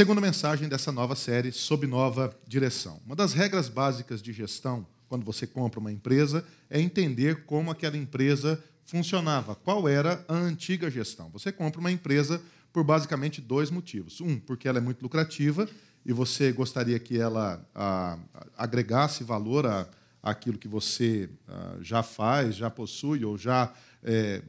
[0.00, 2.98] Segunda mensagem dessa nova série, sob nova direção.
[3.04, 7.98] Uma das regras básicas de gestão, quando você compra uma empresa, é entender como aquela
[7.98, 11.28] empresa funcionava, qual era a antiga gestão.
[11.34, 12.40] Você compra uma empresa
[12.72, 14.22] por basicamente dois motivos.
[14.22, 15.68] Um, porque ela é muito lucrativa
[16.06, 18.18] e você gostaria que ela a,
[18.56, 19.86] agregasse valor a,
[20.22, 21.28] aquilo que você
[21.82, 23.70] já faz, já possui ou já
[24.02, 24.40] é,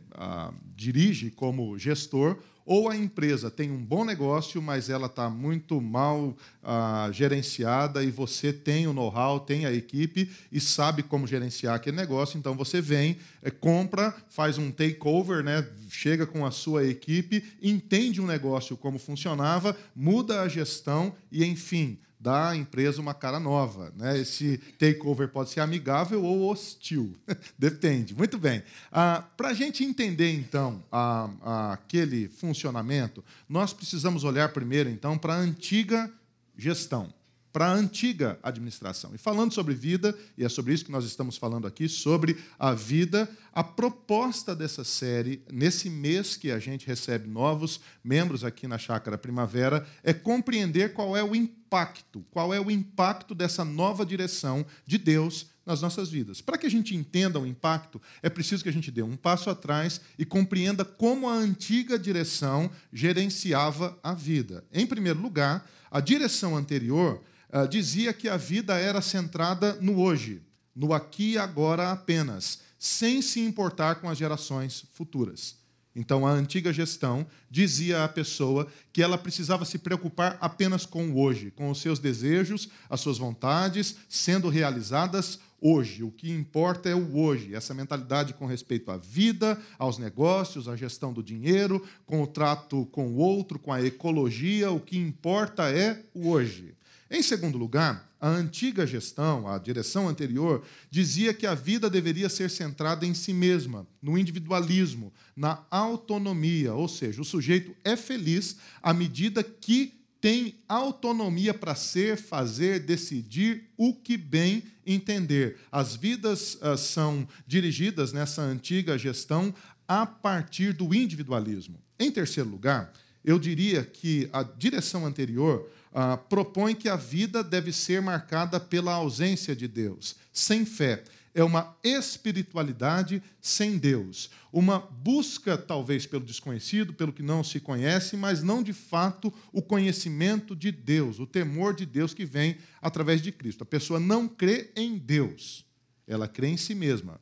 [0.78, 6.36] dirige como gestor, ou a empresa tem um bom negócio, mas ela está muito mal
[6.64, 11.98] ah, gerenciada e você tem o know-how, tem a equipe e sabe como gerenciar aquele
[11.98, 17.44] negócio, então você vem, é, compra, faz um takeover, né, chega com a sua equipe,
[17.62, 23.14] entende o um negócio como funcionava, muda a gestão e, enfim, dá à empresa uma
[23.14, 23.92] cara nova.
[23.96, 24.20] Né?
[24.20, 27.16] Esse takeover pode ser amigável ou hostil,
[27.58, 28.14] depende.
[28.14, 28.64] Muito bem.
[28.92, 35.18] Ah, Para a gente entender, então, a, a, aquele funcionamento, nós precisamos olhar primeiro, então,
[35.18, 36.12] para a antiga
[36.56, 37.12] gestão
[37.52, 39.12] para a antiga administração.
[39.14, 42.74] E falando sobre vida, e é sobre isso que nós estamos falando aqui, sobre a
[42.74, 48.78] vida, a proposta dessa série, nesse mês que a gente recebe novos membros aqui na
[48.78, 54.66] Chácara Primavera, é compreender qual é o impacto, qual é o impacto dessa nova direção
[54.86, 56.42] de Deus nas nossas vidas.
[56.42, 59.50] Para que a gente entenda o impacto, é preciso que a gente dê um passo
[59.50, 64.64] atrás e compreenda como a antiga direção gerenciava a vida.
[64.74, 67.22] Em primeiro lugar, a direção anterior
[67.54, 70.42] uh, dizia que a vida era centrada no hoje,
[70.76, 75.62] no aqui e agora apenas, sem se importar com as gerações futuras.
[75.94, 81.20] Então, a antiga gestão dizia à pessoa que ela precisava se preocupar apenas com o
[81.20, 86.02] hoje, com os seus desejos, as suas vontades sendo realizadas hoje.
[86.02, 87.54] O que importa é o hoje.
[87.54, 92.86] Essa mentalidade com respeito à vida, aos negócios, à gestão do dinheiro, com o trato
[92.86, 96.74] com o outro, com a ecologia, o que importa é o hoje.
[97.14, 102.50] Em segundo lugar, a antiga gestão, a direção anterior, dizia que a vida deveria ser
[102.50, 108.94] centrada em si mesma, no individualismo, na autonomia, ou seja, o sujeito é feliz à
[108.94, 115.58] medida que tem autonomia para ser, fazer, decidir o que bem entender.
[115.70, 119.54] As vidas uh, são dirigidas nessa antiga gestão
[119.86, 121.78] a partir do individualismo.
[122.00, 122.94] Em terceiro lugar,
[123.26, 128.94] eu diria que a direção anterior ah, propõe que a vida deve ser marcada pela
[128.94, 131.04] ausência de Deus, sem fé.
[131.34, 134.30] É uma espiritualidade sem Deus.
[134.52, 139.62] Uma busca, talvez, pelo desconhecido, pelo que não se conhece, mas não de fato o
[139.62, 143.64] conhecimento de Deus, o temor de Deus que vem através de Cristo.
[143.64, 145.66] A pessoa não crê em Deus,
[146.06, 147.20] ela crê em si mesma.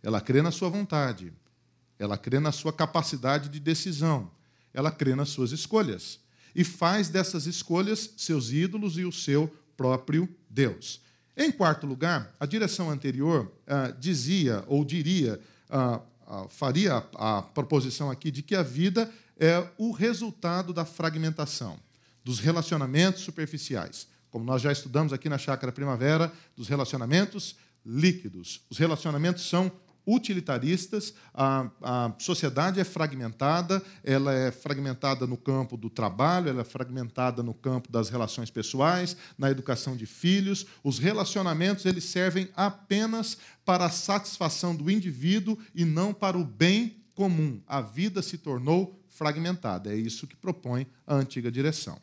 [0.00, 1.32] Ela crê na sua vontade,
[1.98, 4.30] ela crê na sua capacidade de decisão,
[4.72, 6.20] ela crê nas suas escolhas
[6.54, 11.00] e faz dessas escolhas seus ídolos e o seu próprio Deus.
[11.36, 17.42] Em quarto lugar, a direção anterior ah, dizia ou diria, ah, ah, faria a, a
[17.42, 19.08] proposição aqui de que a vida
[19.38, 21.78] é o resultado da fragmentação,
[22.24, 24.08] dos relacionamentos superficiais.
[24.30, 27.56] Como nós já estudamos aqui na Chácara Primavera, dos relacionamentos
[27.86, 28.60] líquidos.
[28.68, 29.70] Os relacionamentos são
[30.08, 36.64] utilitaristas, a, a sociedade é fragmentada, ela é fragmentada no campo do trabalho, ela é
[36.64, 40.64] fragmentada no campo das relações pessoais, na educação de filhos.
[40.82, 46.96] Os relacionamentos eles servem apenas para a satisfação do indivíduo e não para o bem
[47.14, 47.60] comum.
[47.66, 49.92] A vida se tornou fragmentada.
[49.92, 52.00] É isso que propõe a antiga direção.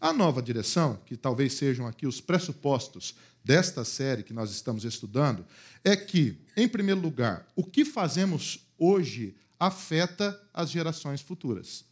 [0.00, 5.44] A nova direção, que talvez sejam aqui os pressupostos desta série que nós estamos estudando
[5.84, 11.84] é que, em primeiro lugar, o que fazemos hoje afeta as gerações futuras.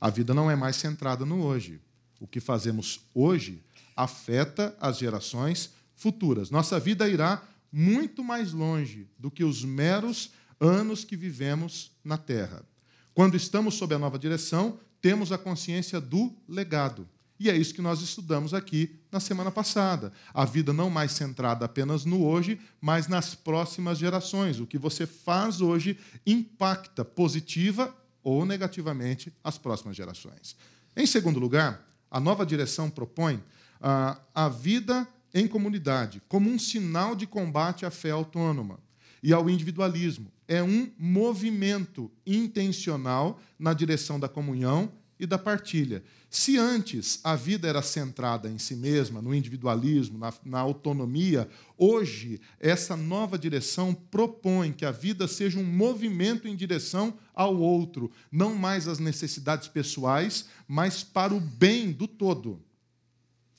[0.00, 1.80] A vida não é mais centrada no hoje.
[2.20, 3.62] O que fazemos hoje
[3.96, 6.50] afeta as gerações futuras.
[6.50, 10.30] Nossa vida irá muito mais longe do que os meros
[10.60, 12.64] anos que vivemos na Terra.
[13.12, 17.08] Quando estamos sob a nova direção, temos a consciência do legado.
[17.40, 20.12] E é isso que nós estudamos aqui na semana passada.
[20.34, 24.58] A vida não mais centrada apenas no hoje, mas nas próximas gerações.
[24.58, 30.56] O que você faz hoje impacta positiva ou negativamente as próximas gerações.
[30.96, 33.42] Em segundo lugar, a nova direção propõe
[33.80, 38.80] ah, a vida em comunidade como um sinal de combate à fé autônoma
[39.22, 40.30] e ao individualismo.
[40.46, 46.02] É um movimento intencional na direção da comunhão e da partilha.
[46.30, 52.40] Se antes a vida era centrada em si mesma, no individualismo, na, na, autonomia, hoje
[52.60, 58.54] essa nova direção propõe que a vida seja um movimento em direção ao outro, não
[58.54, 62.62] mais às necessidades pessoais, mas para o bem do todo.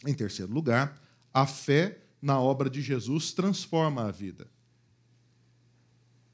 [0.05, 1.01] Em terceiro lugar,
[1.33, 4.47] a fé na obra de Jesus transforma a vida.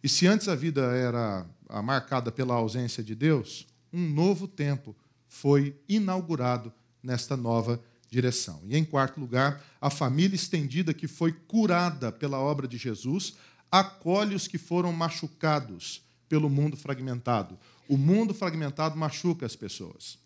[0.04, 1.48] E se antes a vida era
[1.84, 4.96] marcada pela ausência de Deus, um novo tempo
[5.42, 6.72] foi inaugurado
[7.04, 8.62] nesta nova direção.
[8.64, 13.36] E em quarto lugar, a família estendida que foi curada pela obra de Jesus
[13.70, 17.60] acolhe os que foram machucados pelo mundo fragmentado.
[17.90, 20.18] O mundo fragmentado machuca as pessoas.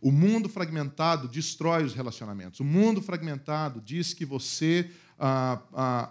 [0.00, 2.58] O mundo fragmentado destrói os relacionamentos.
[2.60, 6.10] O mundo fragmentado diz que você ah, ah,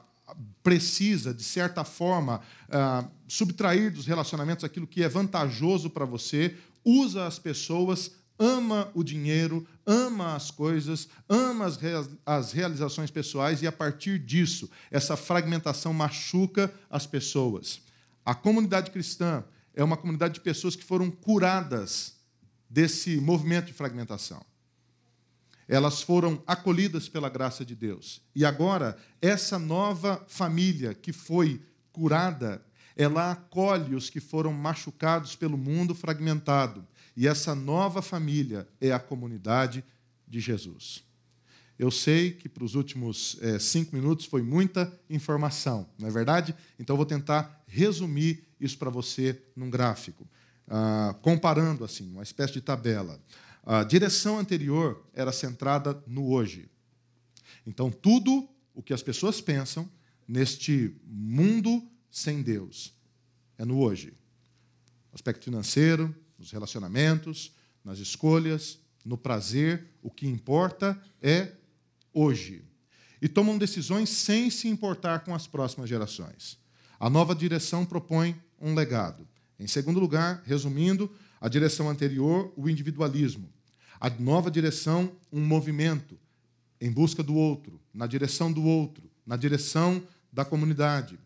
[0.62, 6.56] precisa, de certa forma, ah, subtrair dos relacionamentos aquilo que é vantajoso para você,
[6.86, 11.80] usa as pessoas ama o dinheiro, ama as coisas, ama as,
[12.26, 17.82] as realizações pessoais e, a partir disso, essa fragmentação machuca as pessoas.
[18.24, 19.44] A comunidade cristã
[19.74, 22.16] é uma comunidade de pessoas que foram curadas
[22.70, 24.44] desse movimento de fragmentação.
[25.68, 28.22] Elas foram acolhidas pela graça de Deus.
[28.36, 31.62] E agora, essa nova família que foi
[31.92, 32.64] curada,
[32.96, 36.86] ela acolhe os que foram machucados pelo mundo fragmentado
[37.18, 39.84] e essa nova família é a comunidade
[40.28, 41.04] de Jesus.
[41.80, 46.56] Eu sei que para os últimos é, cinco minutos foi muita informação, não é verdade?
[46.78, 50.28] Então eu vou tentar resumir isso para você num gráfico,
[50.68, 53.20] ah, comparando assim, uma espécie de tabela.
[53.66, 56.70] A direção anterior era centrada no hoje.
[57.66, 59.90] Então tudo o que as pessoas pensam
[60.28, 62.94] neste mundo sem Deus
[63.58, 64.14] é no hoje.
[65.12, 67.52] Aspecto financeiro, nos relacionamentos,
[67.84, 71.54] nas escolhas, no prazer, o que importa é
[72.14, 72.64] hoje.
[73.22, 76.58] E tomam decisões sem se importar com as próximas gerações.
[77.00, 79.28] A nova direção propõe um legado.
[79.60, 83.50] Em segundo lugar, resumindo, a direção anterior, o individualismo.
[84.00, 86.18] A nova direção, um movimento
[86.80, 91.18] em busca do outro, na direção do outro, na direção da comunidade.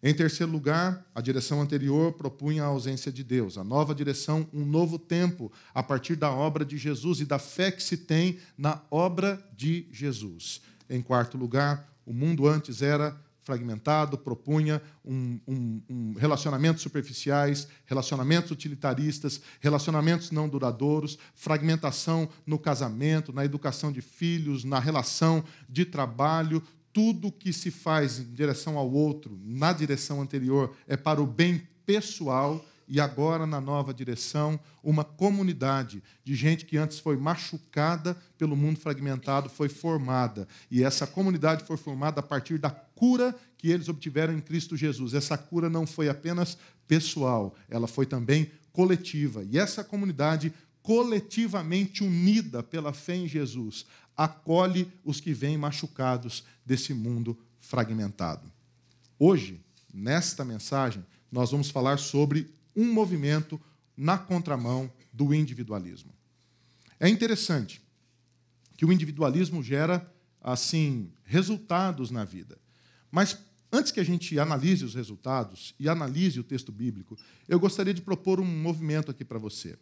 [0.00, 3.58] Em terceiro lugar, a direção anterior propunha a ausência de Deus.
[3.58, 7.72] A nova direção, um novo tempo, a partir da obra de Jesus e da fé
[7.72, 10.60] que se tem na obra de Jesus.
[10.88, 13.16] Em quarto lugar, o mundo antes era
[13.48, 23.32] fragmentado, propunha um, um, um relacionamentos superficiais, relacionamentos utilitaristas, relacionamentos não duradouros, fragmentação no casamento,
[23.32, 26.62] na educação de filhos, na relação de trabalho,
[26.98, 31.62] tudo que se faz em direção ao outro, na direção anterior, é para o bem
[31.86, 38.56] pessoal e agora na nova direção, uma comunidade de gente que antes foi machucada pelo
[38.56, 40.48] mundo fragmentado foi formada.
[40.68, 45.14] E essa comunidade foi formada a partir da cura que eles obtiveram em Cristo Jesus.
[45.14, 49.46] Essa cura não foi apenas pessoal, ela foi também coletiva.
[49.48, 50.52] E essa comunidade
[50.82, 53.84] coletivamente unida pela fé em Jesus,
[54.18, 58.50] acolhe os que vêm machucados desse mundo fragmentado.
[59.16, 63.60] Hoje, nesta mensagem, nós vamos falar sobre um movimento
[63.96, 66.12] na contramão do individualismo.
[66.98, 67.80] É interessante
[68.76, 72.58] que o individualismo gera assim resultados na vida.
[73.10, 73.38] Mas
[73.72, 77.16] antes que a gente analise os resultados e analise o texto bíblico,
[77.48, 79.78] eu gostaria de propor um movimento aqui para você.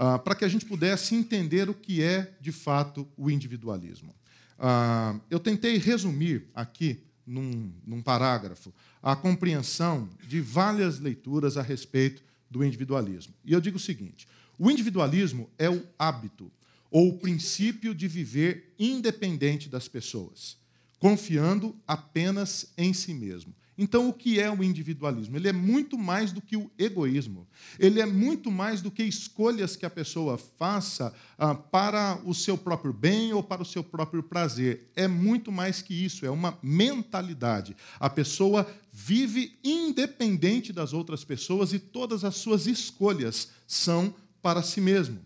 [0.00, 4.14] Ah, para que a gente pudesse entender o que é, de fato, o individualismo.
[4.56, 12.22] Ah, eu tentei resumir aqui, num, num parágrafo, a compreensão de várias leituras a respeito
[12.48, 13.34] do individualismo.
[13.44, 16.48] E eu digo o seguinte: o individualismo é o hábito
[16.92, 20.56] ou o princípio de viver independente das pessoas,
[21.00, 23.52] confiando apenas em si mesmo.
[23.78, 25.36] Então, o que é o individualismo?
[25.36, 27.46] Ele é muito mais do que o egoísmo.
[27.78, 32.58] Ele é muito mais do que escolhas que a pessoa faça ah, para o seu
[32.58, 34.90] próprio bem ou para o seu próprio prazer.
[34.96, 37.76] É muito mais que isso, é uma mentalidade.
[38.00, 44.80] A pessoa vive independente das outras pessoas e todas as suas escolhas são para si
[44.80, 45.20] mesmo.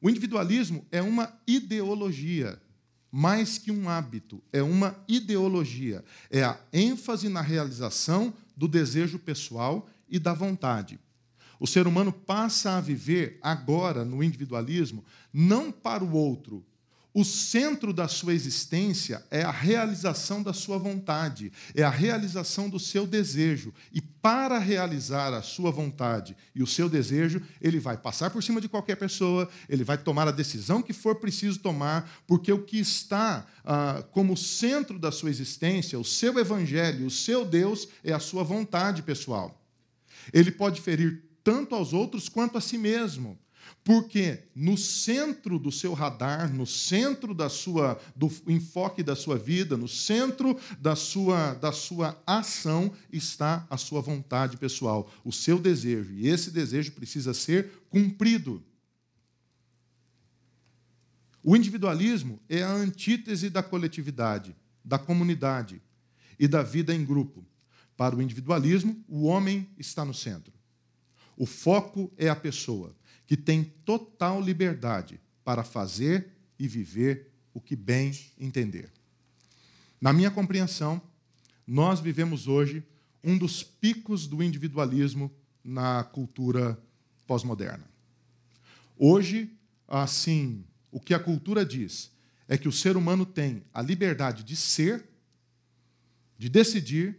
[0.00, 2.58] O individualismo é uma ideologia
[3.10, 6.04] mais que um hábito, é uma ideologia.
[6.30, 10.98] É a ênfase na realização do desejo pessoal e da vontade.
[11.60, 16.64] O ser humano passa a viver agora no individualismo não para o outro.
[17.18, 22.78] O centro da sua existência é a realização da sua vontade, é a realização do
[22.78, 23.74] seu desejo.
[23.92, 28.60] E para realizar a sua vontade e o seu desejo, ele vai passar por cima
[28.60, 32.78] de qualquer pessoa, ele vai tomar a decisão que for preciso tomar, porque o que
[32.78, 38.20] está ah, como centro da sua existência, o seu evangelho, o seu Deus, é a
[38.20, 39.60] sua vontade pessoal.
[40.32, 43.36] Ele pode ferir tanto aos outros quanto a si mesmo.
[43.84, 49.76] Porque no centro do seu radar, no centro da sua, do enfoque da sua vida,
[49.78, 56.12] no centro da sua, da sua ação, está a sua vontade pessoal, o seu desejo.
[56.12, 58.62] E esse desejo precisa ser cumprido.
[61.42, 64.54] O individualismo é a antítese da coletividade,
[64.84, 65.80] da comunidade
[66.38, 67.42] e da vida em grupo.
[67.96, 70.52] Para o individualismo, o homem está no centro.
[71.38, 72.97] O foco é a pessoa
[73.28, 78.90] que tem total liberdade para fazer e viver o que bem entender.
[80.00, 81.00] Na minha compreensão,
[81.66, 82.82] nós vivemos hoje
[83.22, 85.30] um dos picos do individualismo
[85.62, 86.82] na cultura
[87.26, 87.84] pós-moderna.
[88.96, 89.54] Hoje,
[89.86, 92.10] assim, o que a cultura diz
[92.48, 95.06] é que o ser humano tem a liberdade de ser,
[96.38, 97.18] de decidir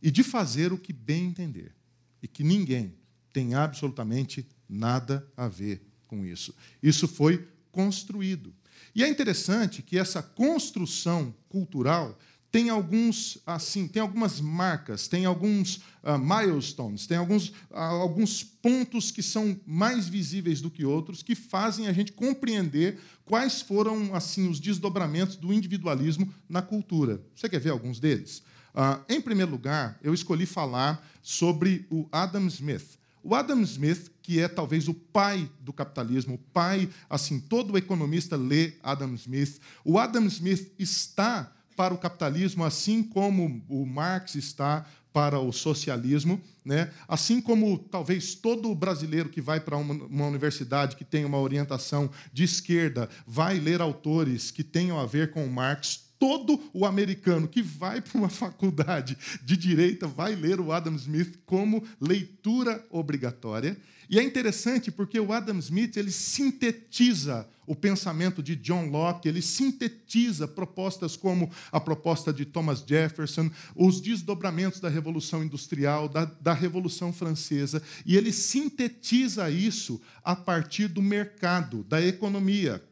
[0.00, 1.74] e de fazer o que bem entender.
[2.22, 2.94] E que ninguém
[3.34, 6.54] tem absolutamente nada a ver com isso.
[6.82, 8.54] Isso foi construído.
[8.94, 12.16] E é interessante que essa construção cultural
[12.54, 19.10] tem alguns assim, tem algumas marcas, tem alguns uh, milestones, tem alguns, uh, alguns pontos
[19.10, 24.48] que são mais visíveis do que outros que fazem a gente compreender quais foram assim
[24.48, 27.20] os desdobramentos do individualismo na cultura.
[27.34, 28.38] Você quer ver alguns deles?
[28.72, 33.00] Uh, em primeiro lugar, eu escolhi falar sobre o Adam Smith.
[33.20, 38.36] O Adam Smith, que é talvez o pai do capitalismo, o pai, assim, todo economista
[38.36, 39.60] lê Adam Smith.
[39.84, 46.40] O Adam Smith está para o capitalismo, assim como o Marx está para o socialismo,
[46.64, 46.90] né?
[47.06, 52.10] assim como talvez todo brasileiro que vai para uma, uma, universidade que tem uma orientação
[52.32, 57.60] de esquerda vai ler autores que tenham a ver com Marx, todo o americano que
[57.60, 63.76] vai para uma faculdade de direita vai ler o Adam Smith como leitura obrigatória.
[64.08, 69.40] E é interessante porque o Adam Smith ele sintetiza o pensamento de John Locke, ele
[69.40, 76.52] sintetiza propostas como a proposta de Thomas Jefferson, os desdobramentos da Revolução Industrial, da, da
[76.52, 82.82] Revolução Francesa, e ele sintetiza isso a partir do mercado, da economia.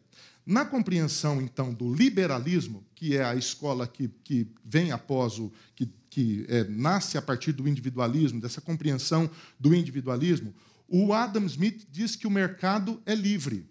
[0.44, 5.52] Na compreensão, então, do liberalismo, que é a escola que, que vem após o.
[5.76, 10.52] que, que é, nasce a partir do individualismo, dessa compreensão do individualismo,
[10.92, 13.66] o Adam Smith diz que o mercado é livre.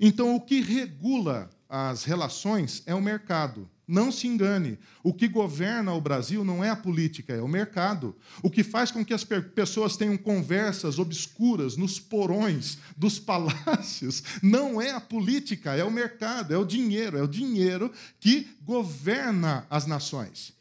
[0.00, 3.68] Então, o que regula as relações é o mercado.
[3.86, 4.78] Não se engane.
[5.02, 8.16] O que governa o Brasil não é a política, é o mercado.
[8.42, 14.80] O que faz com que as pessoas tenham conversas obscuras nos porões dos palácios não
[14.80, 17.18] é a política, é o mercado, é o dinheiro.
[17.18, 20.54] É o dinheiro que governa as nações.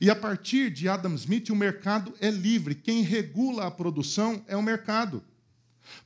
[0.00, 2.74] E a partir de Adam Smith, o mercado é livre.
[2.74, 5.22] Quem regula a produção é o mercado.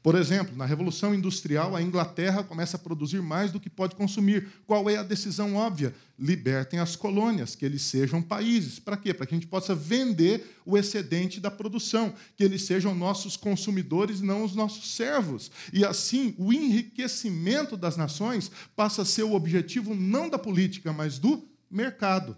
[0.02, 4.48] Por exemplo, na Revolução Industrial, a Inglaterra começa a produzir mais do que pode consumir.
[4.66, 5.94] Qual é a decisão óbvia?
[6.18, 8.78] Libertem as colônias, que eles sejam países.
[8.78, 9.14] Para quê?
[9.14, 14.20] Para que a gente possa vender o excedente da produção, que eles sejam nossos consumidores
[14.20, 15.50] não os nossos servos.
[15.72, 21.18] E assim, o enriquecimento das nações passa a ser o objetivo não da política, mas
[21.18, 22.36] do mercado.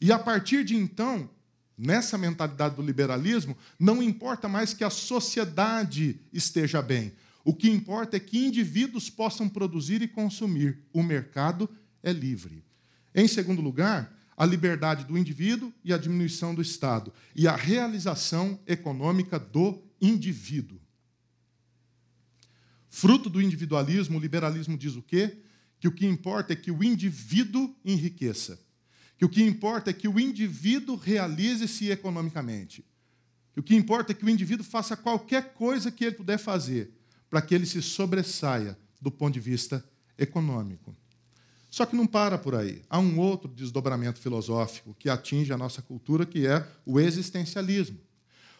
[0.00, 1.28] E a partir de então,
[1.76, 7.12] nessa mentalidade do liberalismo, não importa mais que a sociedade esteja bem.
[7.44, 10.78] O que importa é que indivíduos possam produzir e consumir.
[10.92, 11.68] O mercado
[12.02, 12.64] é livre.
[13.14, 17.12] Em segundo lugar, a liberdade do indivíduo e a diminuição do Estado.
[17.34, 20.80] E a realização econômica do indivíduo.
[22.88, 25.38] Fruto do individualismo, o liberalismo diz o quê?
[25.80, 28.60] Que o que importa é que o indivíduo enriqueça
[29.22, 32.84] que o que importa é que o indivíduo realize-se economicamente.
[33.52, 36.90] Que o que importa é que o indivíduo faça qualquer coisa que ele puder fazer
[37.30, 39.84] para que ele se sobressaia do ponto de vista
[40.18, 40.92] econômico.
[41.70, 42.82] Só que não para por aí.
[42.90, 48.00] Há um outro desdobramento filosófico que atinge a nossa cultura, que é o existencialismo.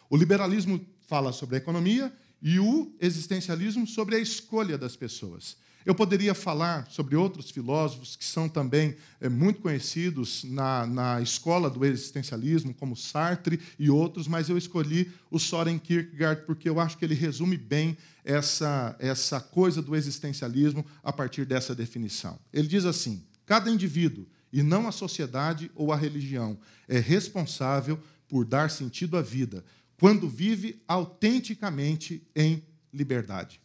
[0.09, 5.57] O liberalismo fala sobre a economia e o existencialismo sobre a escolha das pessoas.
[5.85, 11.69] Eu poderia falar sobre outros filósofos que são também é, muito conhecidos na, na escola
[11.69, 16.97] do existencialismo, como Sartre e outros, mas eu escolhi o Soren Kierkegaard porque eu acho
[16.97, 22.39] que ele resume bem essa, essa coisa do existencialismo a partir dessa definição.
[22.53, 28.45] Ele diz assim: cada indivíduo, e não a sociedade ou a religião, é responsável por
[28.45, 29.65] dar sentido à vida
[29.99, 32.63] quando vive autenticamente em
[32.93, 33.61] liberdade.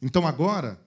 [0.00, 0.80] Então, agora,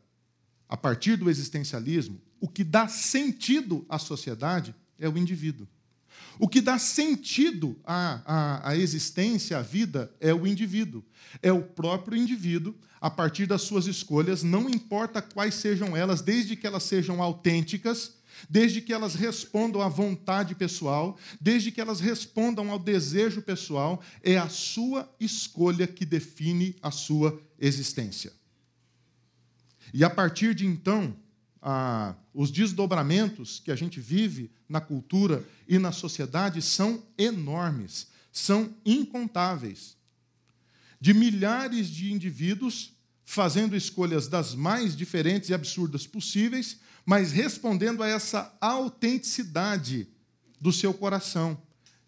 [0.73, 5.67] a partir do existencialismo, o que dá sentido à sociedade é o indivíduo.
[6.39, 11.05] O que dá sentido à, à, à, existência, à vida, é o indivíduo.
[11.43, 16.55] É o próprio indivíduo, a partir das suas escolhas, não importa quais sejam elas, desde
[16.55, 18.15] que elas sejam autênticas,
[18.49, 24.39] desde que elas respondam à vontade pessoal, desde que elas respondam ao desejo pessoal, é
[24.39, 28.33] a sua escolha que define a sua existência.
[29.93, 31.15] E a partir de então,
[31.61, 38.73] ah, os desdobramentos que a gente vive na cultura e na sociedade são enormes, são
[38.83, 39.95] incontáveis.
[40.99, 42.91] De milhares de indivíduos
[43.23, 50.07] fazendo escolhas das mais diferentes e absurdas possíveis, mas respondendo a essa autenticidade
[50.59, 51.61] do seu coração,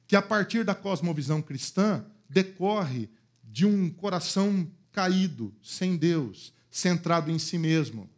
[0.07, 3.09] que a partir da cosmovisão cristã decorre
[3.43, 8.09] de um coração caído, sem Deus, centrado em si mesmo,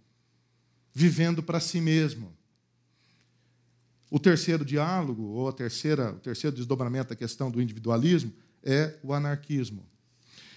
[0.92, 2.36] vivendo para si mesmo.
[4.10, 8.34] O terceiro diálogo, ou a terceira, o terceiro desdobramento da questão do individualismo,
[8.64, 9.86] é o anarquismo.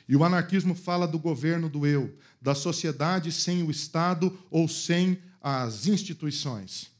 [0.08, 5.18] E o anarquismo fala do governo do eu, da sociedade sem o Estado ou sem
[5.38, 6.90] as instituições.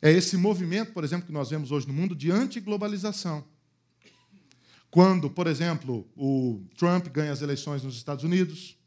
[0.00, 3.44] É esse movimento, por exemplo, que nós vemos hoje no mundo de antiglobalização.
[4.90, 8.78] Quando, por exemplo, o Trump ganha as eleições nos Estados Unidos,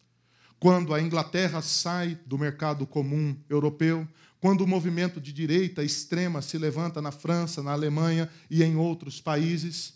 [0.60, 4.08] quando a Inglaterra sai do mercado comum europeu,
[4.40, 9.20] quando o movimento de direita extrema se levanta na França, na Alemanha e em outros
[9.20, 9.94] países.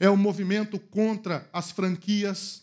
[0.00, 2.62] É o movimento contra as franquias,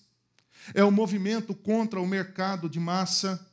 [0.74, 3.46] é o movimento contra o mercado de massa.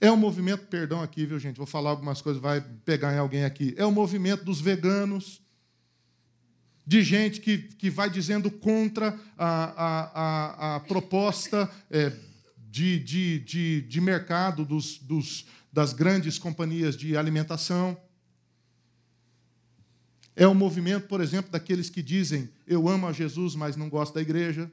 [0.00, 1.56] É o movimento, perdão aqui, viu, gente?
[1.56, 3.74] Vou falar algumas coisas, vai pegar em alguém aqui.
[3.76, 5.39] É o movimento dos veganos,
[6.90, 12.12] de gente que, que vai dizendo contra a, a, a, a proposta é,
[12.68, 17.96] de, de, de, de, mercado dos, dos, das grandes companhias de alimentação.
[20.34, 24.14] É o movimento, por exemplo, daqueles que dizem eu amo a Jesus, mas não gosto
[24.14, 24.68] da igreja.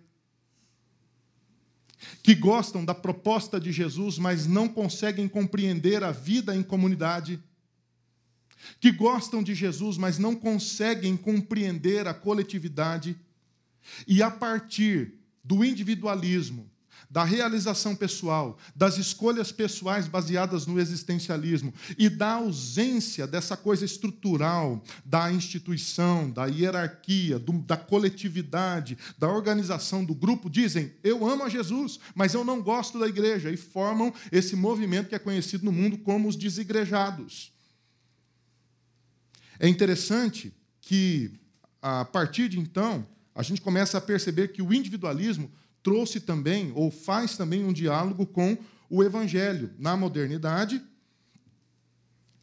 [2.23, 7.39] Que gostam da proposta de Jesus, mas não conseguem compreender a vida em comunidade
[8.79, 13.17] que gostam de Jesus, mas não conseguem compreender a coletividade,
[14.07, 16.69] e a partir do individualismo,
[17.09, 24.83] da realização pessoal, das escolhas pessoais baseadas no existencialismo e da ausência dessa coisa estrutural
[25.05, 31.49] da instituição, da hierarquia, do, da coletividade, da organização do grupo, dizem: Eu amo a
[31.49, 35.71] Jesus, mas eu não gosto da igreja, e formam esse movimento que é conhecido no
[35.71, 37.56] mundo como os desigrejados.
[39.59, 41.31] É interessante que,
[41.81, 45.51] a partir de então, a gente começa a perceber que o individualismo
[45.83, 48.57] trouxe também, ou faz também, um diálogo com
[48.89, 49.71] o evangelho.
[49.77, 50.81] Na modernidade,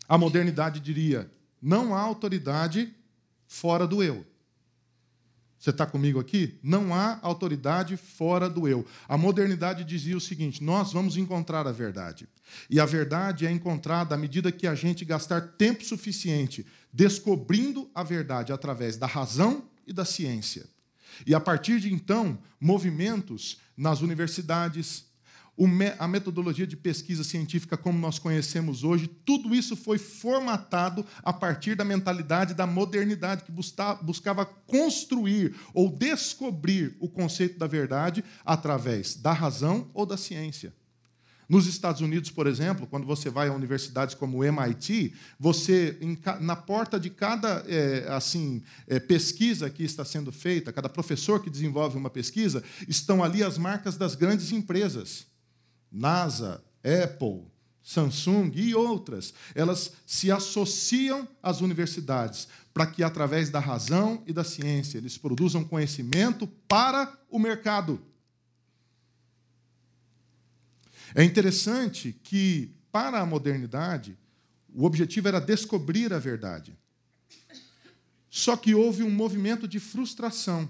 [0.09, 2.95] a modernidade diria: não há autoridade
[3.47, 4.25] fora do eu.
[5.59, 6.59] Você está comigo aqui?
[6.63, 8.85] Não há autoridade fora do eu.
[9.09, 12.29] A modernidade dizia o seguinte: nós vamos encontrar a verdade.
[12.69, 18.05] E a verdade é encontrada à medida que a gente gastar tempo suficiente descobrindo a
[18.05, 20.65] verdade através da razão e da ciência.
[21.27, 25.05] E a partir de então, movimentos nas universidades,
[25.99, 31.75] a metodologia de pesquisa científica como nós conhecemos hoje, tudo isso foi formatado a partir
[31.75, 39.33] da mentalidade da modernidade, que buscava construir ou descobrir o conceito da verdade através da
[39.33, 40.73] razão ou da ciência.
[41.49, 45.99] Nos Estados Unidos, por exemplo, quando você vai a universidades como o MIT, você
[46.41, 51.51] na porta de cada é, assim é, pesquisa que está sendo feita, cada professor que
[51.51, 55.27] desenvolve uma pesquisa, estão ali as marcas das grandes empresas.
[55.93, 57.45] NASA, Apple,
[57.83, 64.43] Samsung e outras, elas se associam às universidades para que, através da razão e da
[64.43, 68.01] ciência, eles produzam conhecimento para o mercado.
[71.15, 74.19] É interessante que, para a modernidade,
[74.75, 76.77] o objetivo era descobrir a verdade.
[78.29, 80.69] Só que houve um movimento de frustração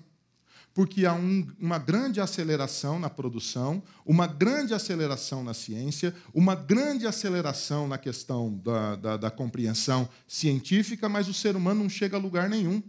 [0.75, 7.07] porque há um, uma grande aceleração na produção, uma grande aceleração na ciência, uma grande
[7.07, 12.21] aceleração na questão da, da, da compreensão científica, mas o ser humano não chega a
[12.21, 12.83] lugar nenhum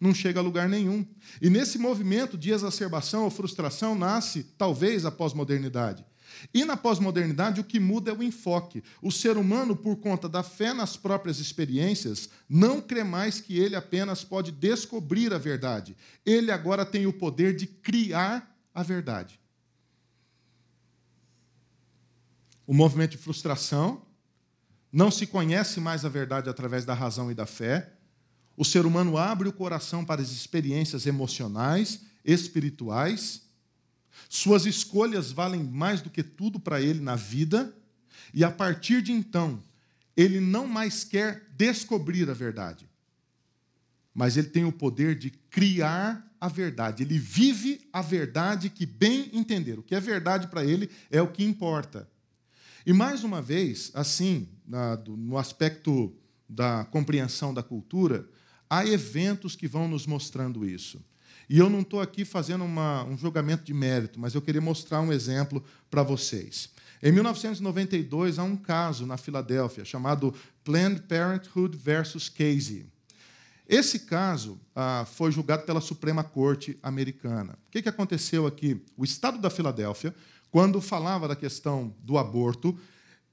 [0.00, 1.06] não chega a lugar nenhum.
[1.40, 6.04] E nesse movimento de exacerbação ou frustração nasce, talvez, a pós-modernidade.
[6.52, 8.82] E na pós-modernidade, o que muda é o enfoque.
[9.00, 13.76] O ser humano, por conta da fé nas próprias experiências, não crê mais que ele
[13.76, 15.96] apenas pode descobrir a verdade.
[16.24, 19.40] Ele agora tem o poder de criar a verdade.
[22.66, 24.02] O movimento de frustração
[24.92, 27.92] não se conhece mais a verdade através da razão e da fé.
[28.56, 33.41] O ser humano abre o coração para as experiências emocionais, espirituais
[34.28, 37.74] suas escolhas valem mais do que tudo para ele na vida,
[38.32, 39.62] e a partir de então,
[40.16, 42.88] ele não mais quer descobrir a verdade,
[44.14, 47.02] mas ele tem o poder de criar a verdade.
[47.02, 49.78] Ele vive a verdade que bem entender.
[49.78, 52.08] O que é verdade para ele é o que importa.
[52.84, 54.48] E mais uma vez, assim,
[55.06, 56.14] no aspecto
[56.48, 58.28] da compreensão da cultura,
[58.68, 61.02] há eventos que vão nos mostrando isso.
[61.48, 65.00] E eu não estou aqui fazendo uma, um julgamento de mérito, mas eu queria mostrar
[65.00, 66.70] um exemplo para vocês.
[67.02, 72.86] Em 1992, há um caso na Filadélfia chamado Planned Parenthood versus Casey.
[73.68, 77.54] Esse caso ah, foi julgado pela Suprema Corte Americana.
[77.68, 78.80] O que, que aconteceu aqui?
[78.96, 80.14] O Estado da Filadélfia,
[80.50, 82.78] quando falava da questão do aborto,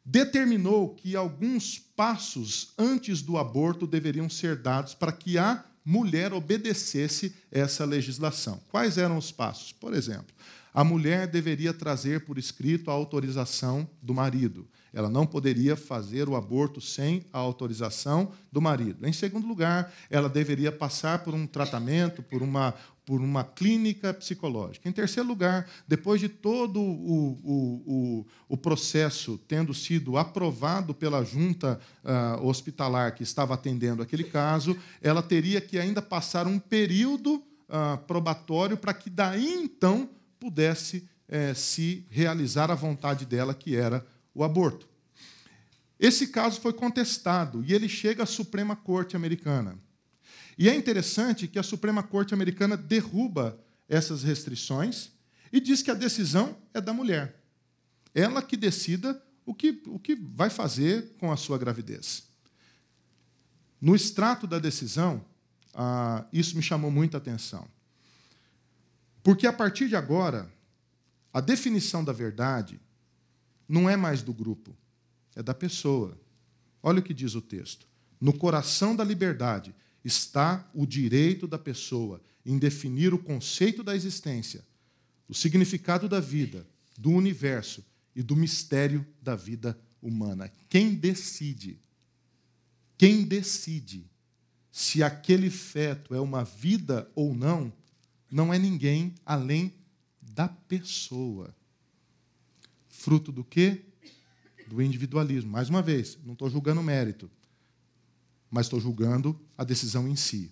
[0.04, 7.36] determinou que alguns passos antes do aborto deveriam ser dados para que a mulher obedecesse
[7.52, 8.62] essa legislação.
[8.69, 9.71] Quais eram os passos?
[9.71, 10.28] Por exemplo,
[10.71, 14.67] a mulher deveria trazer por escrito a autorização do marido.
[14.93, 19.08] Ela não poderia fazer o aborto sem a autorização do marido.
[19.08, 22.75] Em segundo lugar, ela deveria passar por um tratamento, por uma,
[23.10, 24.88] por uma clínica psicológica.
[24.88, 31.24] Em terceiro lugar, depois de todo o, o, o, o processo tendo sido aprovado pela
[31.24, 37.38] junta uh, hospitalar que estava atendendo aquele caso, ela teria que ainda passar um período
[37.38, 40.08] uh, probatório para que daí então
[40.39, 44.88] pudesse eh, se realizar a vontade dela, que era o aborto.
[46.00, 49.80] Esse caso foi contestado e ele chega à Suprema Corte Americana.
[50.60, 55.10] E é interessante que a Suprema Corte Americana derruba essas restrições
[55.54, 57.41] e diz que a decisão é da mulher.
[58.13, 62.28] Ela que decida o que, o que vai fazer com a sua gravidez.
[63.80, 65.24] No extrato da decisão,
[65.74, 67.65] ah, isso me chamou muita atenção.
[69.24, 70.54] Porque a partir de agora,
[71.34, 72.82] a definição da verdade
[73.65, 74.76] não é mais do grupo,
[75.38, 76.19] é da pessoa.
[76.84, 77.88] Olha o que diz o texto.
[78.19, 84.66] No coração da liberdade está o direito da pessoa em definir o conceito da existência,
[85.28, 86.66] o significado da vida,
[86.98, 87.86] do universo
[88.16, 90.52] e do mistério da vida humana.
[90.68, 91.80] Quem decide?
[92.98, 94.10] Quem decide
[94.72, 97.72] se aquele feto é uma vida ou não,
[98.32, 99.74] não é ninguém além
[100.22, 101.56] da pessoa.
[102.88, 103.82] Fruto do quê?
[104.68, 105.52] Do individualismo.
[105.52, 107.30] Mais uma vez, não estou julgando mérito
[108.50, 110.52] mas estou julgando a decisão em si.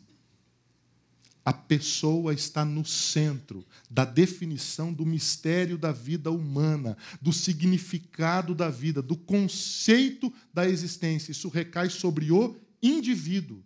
[1.43, 8.69] A pessoa está no centro da definição do mistério da vida humana, do significado da
[8.69, 11.31] vida, do conceito da existência.
[11.31, 13.63] Isso recai sobre o indivíduo.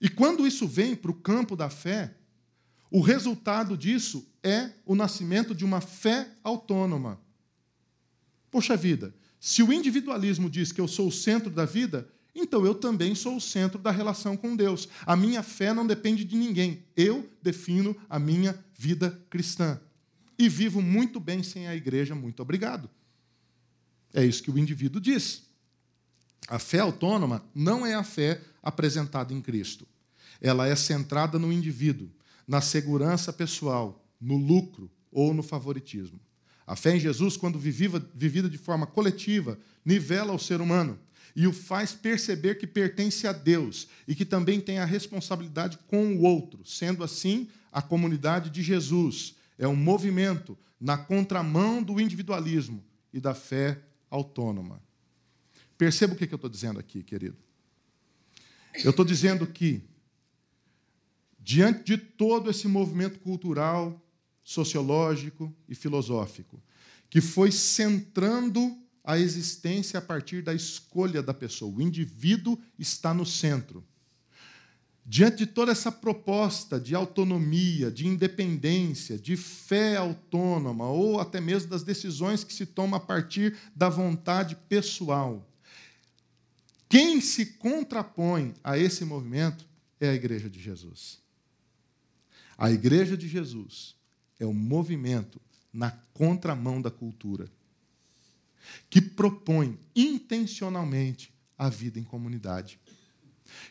[0.00, 2.14] E quando isso vem para o campo da fé,
[2.90, 7.20] o resultado disso é o nascimento de uma fé autônoma.
[8.50, 12.08] Poxa vida, se o individualismo diz que eu sou o centro da vida,
[12.40, 14.88] então eu também sou o centro da relação com Deus.
[15.06, 16.84] A minha fé não depende de ninguém.
[16.96, 19.80] Eu defino a minha vida cristã.
[20.38, 22.90] E vivo muito bem sem a igreja, muito obrigado.
[24.12, 25.44] É isso que o indivíduo diz.
[26.48, 29.86] A fé autônoma não é a fé apresentada em Cristo.
[30.40, 32.10] Ela é centrada no indivíduo,
[32.46, 36.20] na segurança pessoal, no lucro ou no favoritismo.
[36.66, 40.98] A fé em Jesus, quando vivida de forma coletiva, nivela o ser humano
[41.36, 46.16] e o faz perceber que pertence a Deus e que também tem a responsabilidade com
[46.16, 46.64] o outro.
[46.64, 53.34] Sendo assim, a comunidade de Jesus é um movimento na contramão do individualismo e da
[53.34, 54.80] fé autônoma.
[55.76, 57.36] Perceba o que eu estou dizendo aqui, querido.
[58.82, 59.82] Eu estou dizendo que,
[61.38, 64.02] diante de todo esse movimento cultural,
[64.42, 66.62] sociológico e filosófico,
[67.10, 68.74] que foi centrando
[69.06, 71.72] a existência a partir da escolha da pessoa.
[71.72, 73.84] O indivíduo está no centro.
[75.08, 81.70] Diante de toda essa proposta de autonomia, de independência, de fé autônoma, ou até mesmo
[81.70, 85.48] das decisões que se tomam a partir da vontade pessoal,
[86.88, 89.64] quem se contrapõe a esse movimento
[90.00, 91.20] é a Igreja de Jesus.
[92.58, 93.94] A Igreja de Jesus
[94.40, 95.40] é o movimento
[95.72, 97.48] na contramão da cultura,
[98.88, 102.78] que propõe intencionalmente a vida em comunidade,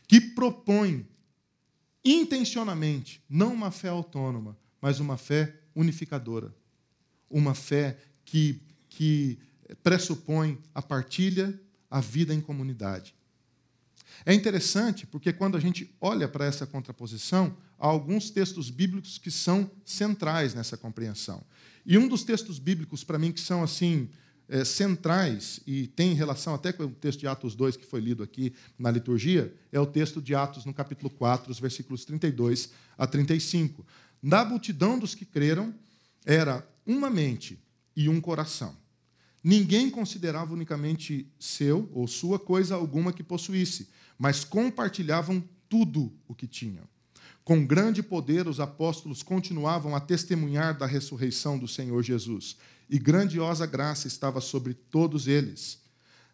[0.08, 1.06] que propõe
[2.04, 6.56] intencionalmente, não uma fé autônoma, mas uma fé unificadora.
[7.28, 9.40] Uma fé que, que
[9.82, 13.16] pressupõe a partilha, a vida em comunidade.
[14.26, 19.32] É interessante porque quando a gente olha para essa contraposição, há alguns textos bíblicos que
[19.32, 21.44] são centrais nessa compreensão.
[21.86, 24.10] E um dos textos bíblicos, para mim, que são assim
[24.48, 28.24] é, centrais e tem relação até com o texto de Atos 2 que foi lido
[28.24, 33.08] aqui na liturgia, é o texto de Atos no capítulo 4, os versículos 32 a
[33.08, 33.86] 35.
[34.22, 35.74] Na multidão dos que creram
[36.26, 37.60] era uma mente
[37.96, 38.76] e um coração.
[39.44, 46.48] Ninguém considerava unicamente seu ou sua coisa alguma que possuísse, mas compartilhavam tudo o que
[46.48, 46.84] tinham.
[47.44, 52.58] Com grande poder, os apóstolos continuavam a testemunhar da ressurreição do Senhor Jesus
[52.90, 55.80] e grandiosa graça estava sobre todos eles.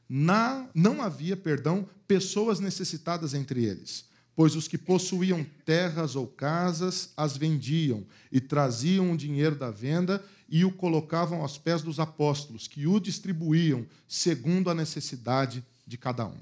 [0.07, 7.11] Na, não havia, perdão, pessoas necessitadas entre eles, pois os que possuíam terras ou casas
[7.15, 12.67] as vendiam e traziam o dinheiro da venda e o colocavam aos pés dos apóstolos,
[12.67, 16.37] que o distribuíam segundo a necessidade de cada um.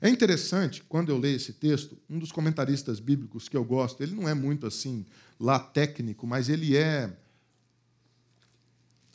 [0.00, 4.14] É interessante, quando eu leio esse texto, um dos comentaristas bíblicos que eu gosto, ele
[4.14, 5.04] não é muito assim
[5.38, 7.12] lá técnico, mas ele é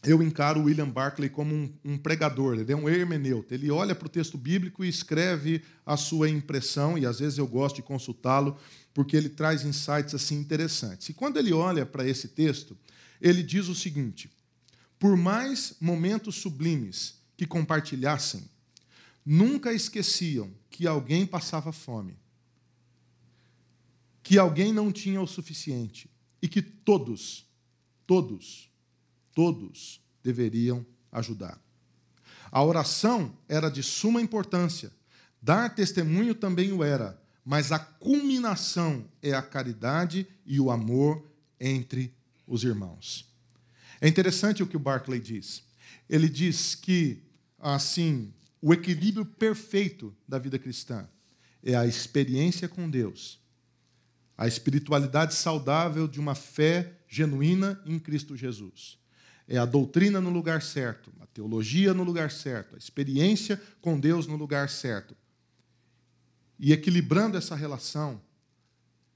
[0.06, 3.54] eu encaro o William Barclay como um, um, pregador, ele é um hermeneuta.
[3.56, 7.48] Ele olha para o texto bíblico e escreve a sua impressão, e às vezes eu
[7.48, 8.58] gosto de consultá-lo,
[8.94, 11.08] porque ele traz insights assim interessantes.
[11.08, 12.78] E quando ele olha para esse texto,
[13.22, 14.30] ele diz o seguinte:
[15.00, 18.44] por mais momentos sublimes que compartilhassem,
[19.26, 22.18] nunca esqueciam que alguém passava fome,
[24.22, 26.10] que alguém não tinha o suficiente,
[26.42, 27.46] e que todos,
[28.06, 28.70] todos,
[29.34, 31.60] Todos deveriam ajudar.
[32.52, 34.92] A oração era de suma importância.
[35.42, 41.28] Dar testemunho também o era, mas a culminação é a caridade e o amor
[41.60, 42.14] entre
[42.48, 43.28] os irmãos.
[44.00, 45.64] É interessante o que o Barclay diz.
[46.10, 47.24] Ele diz que,
[47.60, 51.08] assim, o equilíbrio perfeito da vida cristã
[51.64, 53.40] é a experiência com Deus,
[54.38, 59.02] a espiritualidade saudável de uma fé genuína em Cristo Jesus
[59.48, 64.28] é a doutrina no lugar certo, a teologia no lugar certo, a experiência com Deus
[64.28, 65.16] no lugar certo.
[66.60, 68.22] E equilibrando essa relação,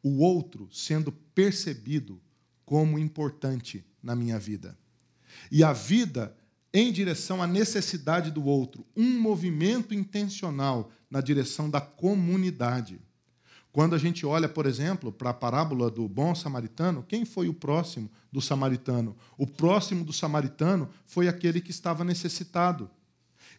[0.04, 2.22] o outro sendo percebido
[2.66, 4.78] como importante na minha vida.
[5.52, 6.36] E a vida
[6.74, 13.00] em direção à necessidade do outro, um movimento intencional na direção da comunidade.
[13.78, 17.54] Quando a gente olha, por exemplo, para a parábola do bom samaritano, quem foi o
[17.54, 19.16] próximo do samaritano?
[19.38, 22.90] O próximo do samaritano foi aquele que estava necessitado.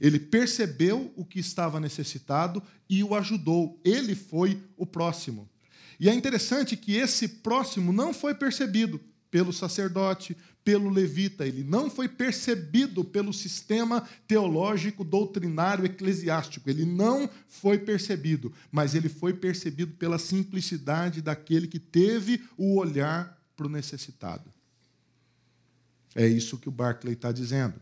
[0.01, 3.81] Ele percebeu o que estava necessitado e o ajudou.
[3.85, 5.49] Ele foi o próximo.
[6.01, 9.01] E é interessante que esse próximo não foi percebido
[9.31, 10.37] pelo sacerdote,
[10.69, 16.69] pelo levita, ele não foi percebido pelo sistema teológico, doutrinário, eclesiástico.
[16.69, 23.43] Ele não foi percebido, mas ele foi percebido pela simplicidade daquele que teve o olhar
[23.57, 24.53] para o necessitado.
[26.15, 27.81] É isso que o Barclay está dizendo.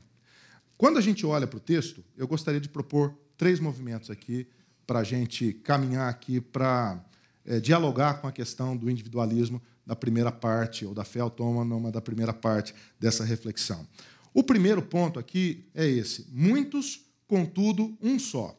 [0.78, 4.46] Quando a gente olha para o texto, eu gostaria de propor três movimentos aqui
[4.86, 7.04] para a gente caminhar aqui para
[7.44, 12.00] é, dialogar com a questão do individualismo da primeira parte, ou da fé autônoma da
[12.00, 13.86] primeira parte dessa reflexão.
[14.34, 18.58] O primeiro ponto aqui é esse: muitos, contudo, um só.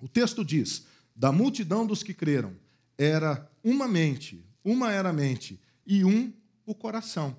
[0.00, 2.54] O texto diz: da multidão dos que creram,
[2.96, 6.32] era uma mente, uma era a mente, e um
[6.64, 7.36] o coração.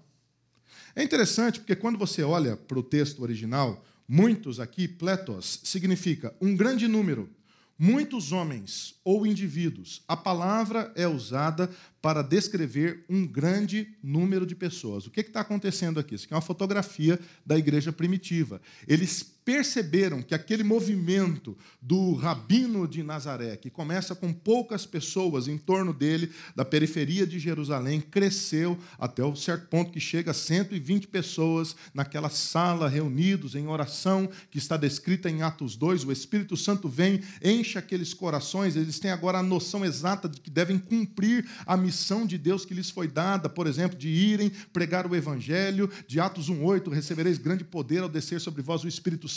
[0.95, 6.55] É interessante porque quando você olha para o texto original, muitos aqui, pletos, significa um
[6.55, 7.29] grande número,
[7.77, 10.03] muitos homens ou indivíduos.
[10.07, 11.69] A palavra é usada
[12.01, 15.05] para descrever um grande número de pessoas.
[15.05, 16.15] O que está acontecendo aqui?
[16.15, 18.61] Isso aqui é uma fotografia da igreja primitiva.
[18.87, 25.57] Eles perceberam que aquele movimento do rabino de Nazaré, que começa com poucas pessoas em
[25.57, 31.07] torno dele, da periferia de Jerusalém, cresceu até um certo ponto que chega a 120
[31.07, 36.03] pessoas naquela sala reunidos em oração, que está descrita em Atos 2.
[36.03, 40.49] O Espírito Santo vem, enche aqueles corações, eles têm agora a noção exata de que
[40.49, 45.09] devem cumprir a missão de Deus que lhes foi dada, por exemplo, de irem pregar
[45.09, 49.36] o evangelho, de Atos 1:8, recebereis grande poder ao descer sobre vós o Espírito Santo,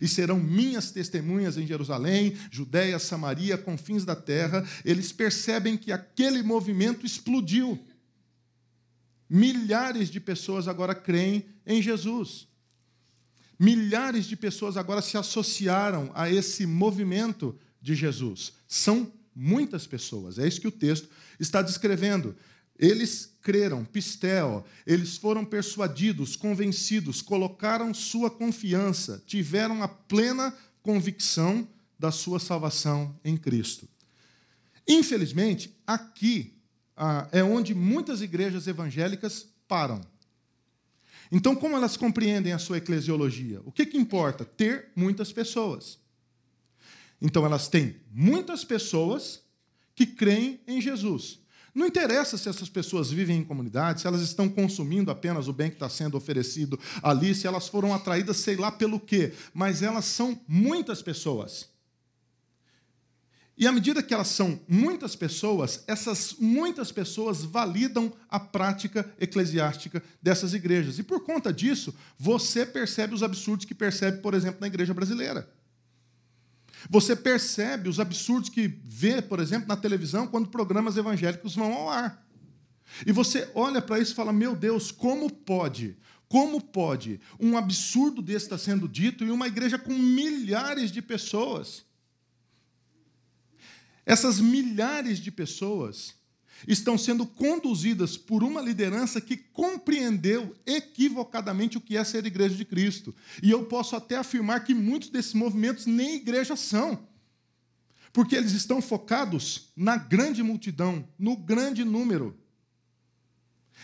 [0.00, 4.66] e serão minhas testemunhas em Jerusalém, Judéia, Samaria, confins da terra.
[4.84, 7.78] Eles percebem que aquele movimento explodiu.
[9.28, 12.46] Milhares de pessoas agora creem em Jesus.
[13.58, 18.52] Milhares de pessoas agora se associaram a esse movimento de Jesus.
[18.68, 22.34] São muitas pessoas, é isso que o texto está descrevendo.
[22.78, 31.66] Eles creram, pistel, eles foram persuadidos, convencidos, colocaram sua confiança, tiveram a plena convicção
[31.98, 33.88] da sua salvação em Cristo.
[34.86, 36.54] Infelizmente, aqui
[36.96, 40.00] ah, é onde muitas igrejas evangélicas param.
[41.30, 43.60] Então, como elas compreendem a sua eclesiologia?
[43.64, 44.44] O que, que importa?
[44.44, 45.98] Ter muitas pessoas.
[47.20, 49.42] Então, elas têm muitas pessoas
[49.94, 51.40] que creem em Jesus.
[51.76, 55.68] Não interessa se essas pessoas vivem em comunidade, se elas estão consumindo apenas o bem
[55.68, 60.06] que está sendo oferecido ali, se elas foram atraídas, sei lá pelo quê, mas elas
[60.06, 61.68] são muitas pessoas.
[63.58, 70.02] E à medida que elas são muitas pessoas, essas muitas pessoas validam a prática eclesiástica
[70.22, 70.98] dessas igrejas.
[70.98, 75.46] E por conta disso, você percebe os absurdos que percebe, por exemplo, na igreja brasileira.
[76.90, 81.90] Você percebe os absurdos que vê, por exemplo, na televisão, quando programas evangélicos vão ao
[81.90, 82.26] ar.
[83.06, 85.96] E você olha para isso e fala: meu Deus, como pode?
[86.28, 91.84] Como pode um absurdo desse estar sendo dito em uma igreja com milhares de pessoas?
[94.04, 96.15] Essas milhares de pessoas
[96.66, 102.64] estão sendo conduzidas por uma liderança que compreendeu equivocadamente o que é ser igreja de
[102.64, 103.14] Cristo.
[103.42, 107.06] E eu posso até afirmar que muitos desses movimentos nem igreja são.
[108.12, 112.38] Porque eles estão focados na grande multidão, no grande número.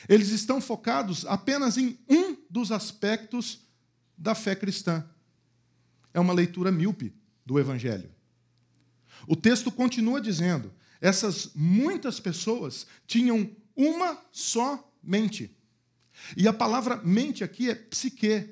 [0.09, 3.61] Eles estão focados apenas em um dos aspectos
[4.17, 5.05] da fé cristã.
[6.15, 8.11] É uma leitura míope do Evangelho.
[9.27, 15.55] O texto continua dizendo: essas muitas pessoas tinham uma só mente.
[16.37, 18.49] E a palavra mente aqui é psique.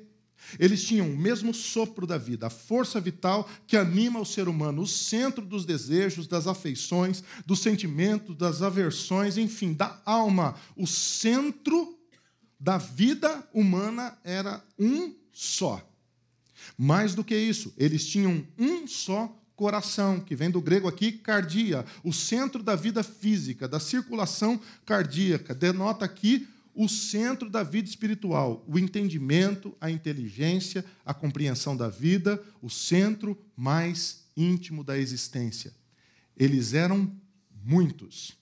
[0.59, 4.81] Eles tinham o mesmo sopro da vida, a força vital que anima o ser humano,
[4.81, 10.55] o centro dos desejos, das afeições, dos sentimentos, das aversões, enfim, da alma.
[10.75, 11.97] O centro
[12.59, 15.87] da vida humana era um só.
[16.77, 21.85] Mais do que isso, eles tinham um só coração, que vem do grego aqui cardia,
[22.03, 28.65] o centro da vida física, da circulação cardíaca, denota aqui o centro da vida espiritual,
[28.67, 35.71] o entendimento, a inteligência, a compreensão da vida, o centro mais íntimo da existência.
[36.35, 37.15] Eles eram
[37.63, 38.35] muitos.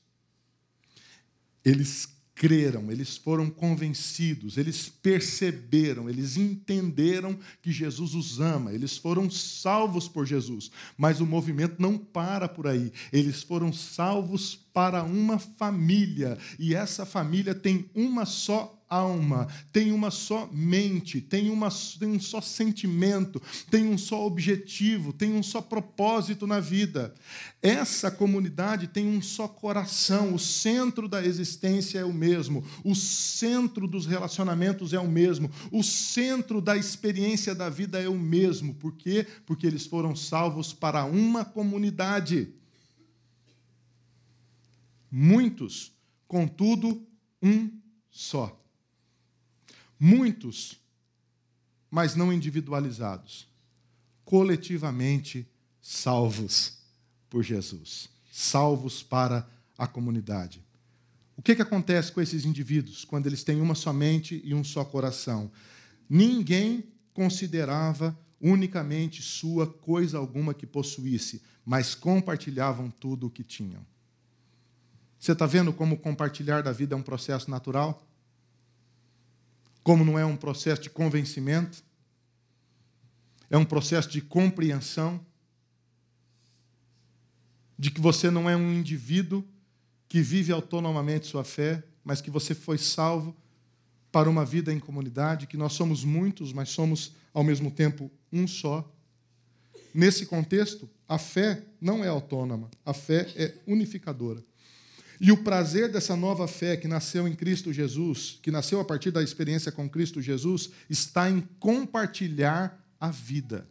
[1.66, 2.08] Eles
[2.40, 10.08] creram, eles foram convencidos, eles perceberam, eles entenderam que Jesus os ama, eles foram salvos
[10.08, 10.72] por Jesus.
[10.98, 12.94] Mas o movimento não para por aí.
[13.12, 20.10] Eles foram salvos para uma família, e essa família tem uma só alma, tem uma
[20.10, 21.68] só mente, tem, uma,
[22.00, 27.14] tem um só sentimento, tem um só objetivo, tem um só propósito na vida.
[27.62, 33.86] Essa comunidade tem um só coração, o centro da existência é o mesmo, o centro
[33.86, 38.74] dos relacionamentos é o mesmo, o centro da experiência da vida é o mesmo.
[38.76, 39.28] Por quê?
[39.46, 42.54] Porque eles foram salvos para uma comunidade.
[45.12, 45.92] Muitos,
[46.28, 47.06] contudo,
[47.42, 47.72] um
[48.10, 48.56] só.
[50.00, 50.80] Muitos,
[51.90, 53.48] mas não individualizados.
[54.24, 55.48] Coletivamente
[55.82, 56.78] salvos
[57.30, 58.10] por Jesus.
[58.32, 60.64] Salvos para a comunidade.
[61.36, 64.64] O que, que acontece com esses indivíduos quando eles têm uma só mente e um
[64.64, 65.52] só coração?
[66.10, 66.84] Ninguém
[67.14, 73.86] considerava unicamente sua coisa alguma que possuísse, mas compartilhavam tudo o que tinham.
[75.20, 78.10] Você está vendo como compartilhar da vida é um processo natural?
[79.90, 81.84] como não é um processo de convencimento,
[83.50, 85.20] é um processo de compreensão,
[87.78, 89.44] de que você não é um indivíduo
[90.08, 93.36] que vive autonomamente sua fé, mas que você foi salvo
[94.12, 98.48] para uma vida em comunidade, que nós somos muitos, mas somos ao mesmo tempo um
[98.48, 98.88] só.
[99.92, 104.44] Nesse contexto, a fé não é autônoma, a fé é unificadora.
[105.20, 109.12] E o prazer dessa nova fé que nasceu em Cristo Jesus, que nasceu a partir
[109.12, 113.68] da experiência com Cristo Jesus, está em compartilhar a vida.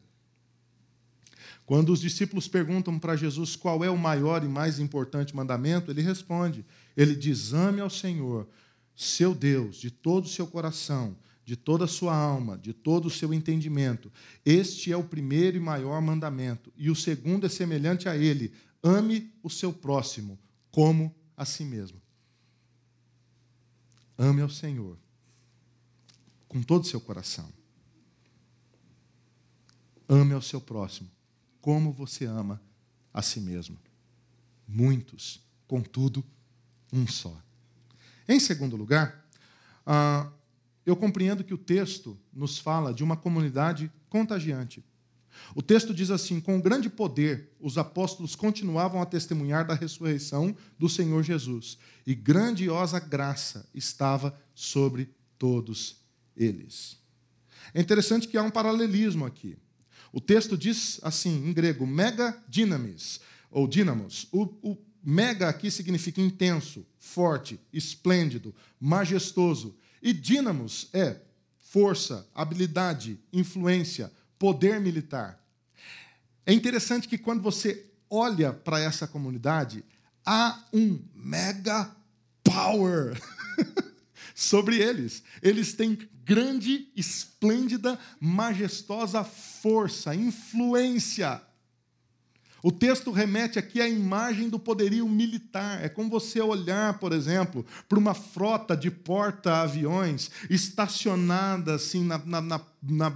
[1.64, 6.03] Quando os discípulos perguntam para Jesus qual é o maior e mais importante mandamento, ele
[6.03, 8.46] responde: ele diz: ame ao Senhor,
[8.94, 13.11] seu Deus, de todo o seu coração, de toda a sua alma, de todo o
[13.11, 14.12] seu entendimento.
[14.44, 16.70] Este é o primeiro e maior mandamento.
[16.76, 20.38] E o segundo é semelhante a ele: ame o seu próximo
[20.70, 22.03] como a si mesmo.
[24.18, 24.99] Ame ao Senhor
[26.49, 27.49] com todo o seu coração.
[30.09, 31.09] Ame ao seu próximo
[31.61, 32.61] como você ama
[33.12, 33.78] a si mesmo.
[34.66, 36.24] Muitos, contudo,
[36.93, 37.36] um só.
[38.26, 39.26] Em segundo lugar,
[39.86, 40.30] ah,
[40.84, 44.84] eu compreendo que o texto nos fala de uma comunidade contagiante.
[45.55, 50.89] O texto diz assim: com grande poder, os apóstolos continuavam a testemunhar da ressurreição do
[50.89, 55.97] Senhor Jesus, e grandiosa graça estava sobre todos
[56.37, 56.97] eles.
[57.74, 59.57] É interessante que há um paralelismo aqui.
[60.12, 63.20] O texto diz assim, em grego, mega dynamis,
[63.51, 64.26] ou dínamos.
[64.33, 69.76] O, o mega aqui significa intenso, forte, esplêndido, majestoso.
[70.03, 71.20] E dínamos é
[71.59, 75.43] força, habilidade, influência, poder militar.
[76.47, 79.84] É interessante que quando você olha para essa comunidade,
[80.24, 81.95] há um mega
[82.43, 83.20] power
[84.34, 85.22] sobre eles.
[85.43, 91.43] Eles têm grande, esplêndida, majestosa força, influência.
[92.62, 95.84] O texto remete aqui à imagem do poderio militar.
[95.84, 102.40] É como você olhar, por exemplo, para uma frota de porta-aviões estacionada assim na, na,
[102.40, 103.12] na, na,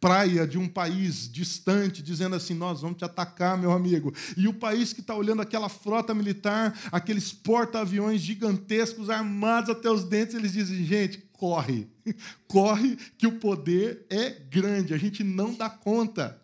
[0.00, 4.12] praia de um país distante, dizendo assim: Nós vamos te atacar, meu amigo.
[4.36, 10.04] E o país que está olhando aquela frota militar, aqueles porta-aviões gigantescos, armados até os
[10.04, 11.88] dentes, eles dizem: Gente, corre,
[12.48, 16.40] corre, que o poder é grande, a gente não dá conta.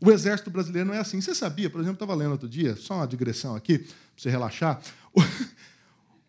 [0.00, 1.20] O exército brasileiro não é assim.
[1.20, 4.80] Você sabia, por exemplo, estava lendo outro dia, só uma digressão aqui, para você relaxar.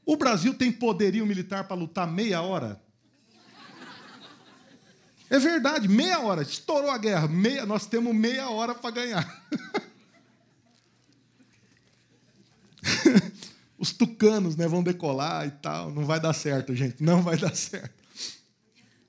[0.09, 2.81] O, Brasil tem poderio militar para lutar meia hora?
[5.29, 6.41] É verdade, meia hora.
[6.41, 9.45] Estourou a guerra, meia, nós temos meia hora para ganhar.
[13.77, 15.91] Os tucanos né, vão decolar e tal.
[15.91, 17.03] Não vai dar certo, gente.
[17.03, 17.93] Não vai dar certo.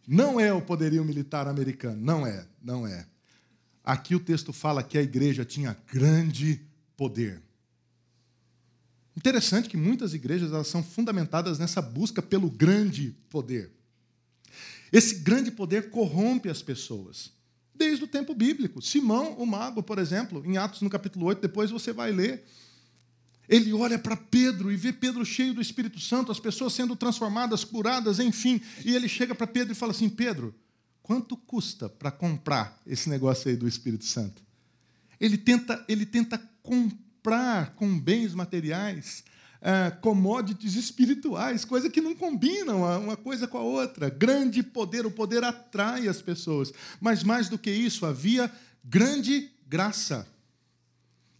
[0.04, 2.00] Não é o poderio militar americano.
[2.04, 3.06] Não é, não é.
[3.88, 6.60] Aqui o texto fala que a igreja tinha grande
[6.94, 7.40] poder.
[9.16, 13.72] Interessante que muitas igrejas elas são fundamentadas nessa busca pelo grande poder.
[14.92, 17.32] Esse grande poder corrompe as pessoas.
[17.74, 18.82] Desde o tempo bíblico.
[18.82, 22.44] Simão, o mago, por exemplo, em Atos no capítulo 8, depois você vai ler.
[23.48, 27.64] Ele olha para Pedro e vê Pedro cheio do Espírito Santo, as pessoas sendo transformadas,
[27.64, 28.60] curadas, enfim.
[28.84, 30.54] E ele chega para Pedro e fala assim: Pedro,
[31.08, 34.42] Quanto custa para comprar esse negócio aí do Espírito Santo?
[35.18, 39.24] Ele tenta, ele tenta comprar com bens materiais
[39.62, 44.10] uh, commodities espirituais, coisa que não combinam uma coisa com a outra.
[44.10, 46.74] Grande poder, o poder atrai as pessoas.
[47.00, 48.52] Mas mais do que isso, havia
[48.84, 50.28] grande graça.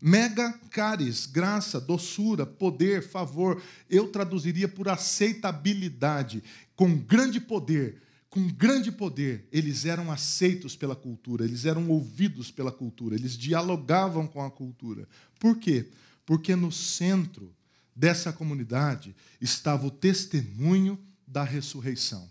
[0.01, 3.61] Mega caris, graça, doçura, poder, favor.
[3.91, 6.43] Eu traduziria por aceitabilidade.
[6.75, 12.71] Com grande poder, com grande poder, eles eram aceitos pela cultura, eles eram ouvidos pela
[12.71, 15.09] cultura, eles dialogavam com a cultura.
[15.41, 15.87] Por quê?
[16.27, 17.55] Porque no centro
[17.97, 22.31] dessa comunidade estava o testemunho da ressurreição.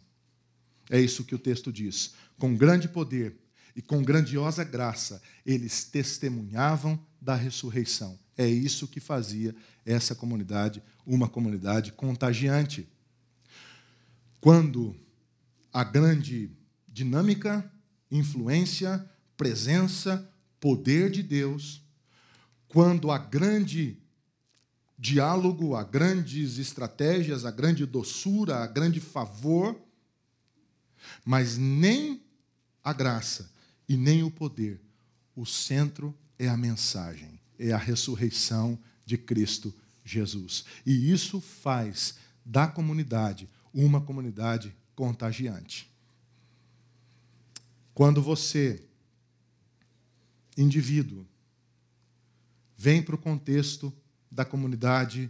[0.89, 2.13] É isso que o texto diz.
[2.37, 3.35] Com grande poder
[3.75, 8.17] e com grandiosa graça, eles testemunhavam da ressurreição.
[8.37, 12.87] É isso que fazia essa comunidade uma comunidade contagiante.
[14.39, 14.95] Quando
[15.71, 16.51] a grande
[16.87, 17.71] dinâmica,
[18.09, 21.83] influência, presença, poder de Deus,
[22.67, 23.97] quando há grande
[24.97, 29.79] diálogo, há grandes estratégias, há grande doçura, há grande favor,
[31.23, 32.23] mas nem
[32.83, 33.51] a graça
[33.87, 34.81] e nem o poder.
[35.35, 40.65] O centro é a mensagem, é a ressurreição de Cristo Jesus.
[40.85, 45.93] E isso faz da comunidade uma comunidade contagiante.
[47.93, 48.83] Quando você,
[50.57, 51.23] indivíduo,
[52.75, 53.93] vem para o contexto
[54.31, 55.29] da comunidade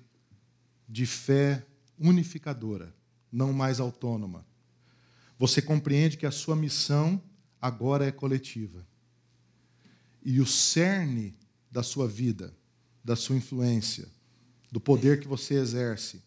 [0.88, 1.66] de fé
[2.00, 2.96] unificadora,
[3.30, 4.46] não mais autônoma.
[5.38, 7.22] Você compreende que a sua missão
[7.62, 8.88] agora é coletiva.
[10.24, 11.36] E o cerne
[11.70, 12.56] da sua vida,
[13.04, 14.08] da sua influência,
[14.72, 16.24] do poder que você exerce,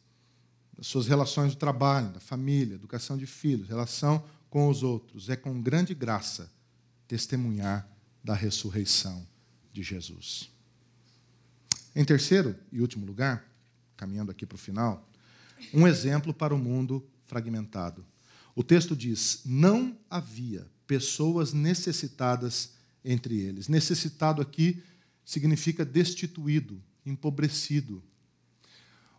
[0.81, 5.37] das suas relações do trabalho, da família, educação de filhos, relação com os outros, é
[5.37, 6.51] com grande graça
[7.07, 7.87] testemunhar
[8.25, 9.29] da ressurreição
[9.75, 10.51] de Jesus.
[11.95, 13.47] Em terceiro e último lugar,
[13.95, 15.07] caminhando aqui para o final,
[15.75, 18.03] um exemplo para o mundo fragmentado.
[18.57, 22.71] O texto diz: não havia pessoas necessitadas
[23.05, 23.69] entre eles.
[23.69, 24.83] Necessitado aqui
[25.27, 28.03] significa destituído, empobrecido.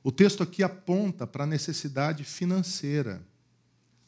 [0.04, 3.22] O texto aqui aponta para a necessidade financeira,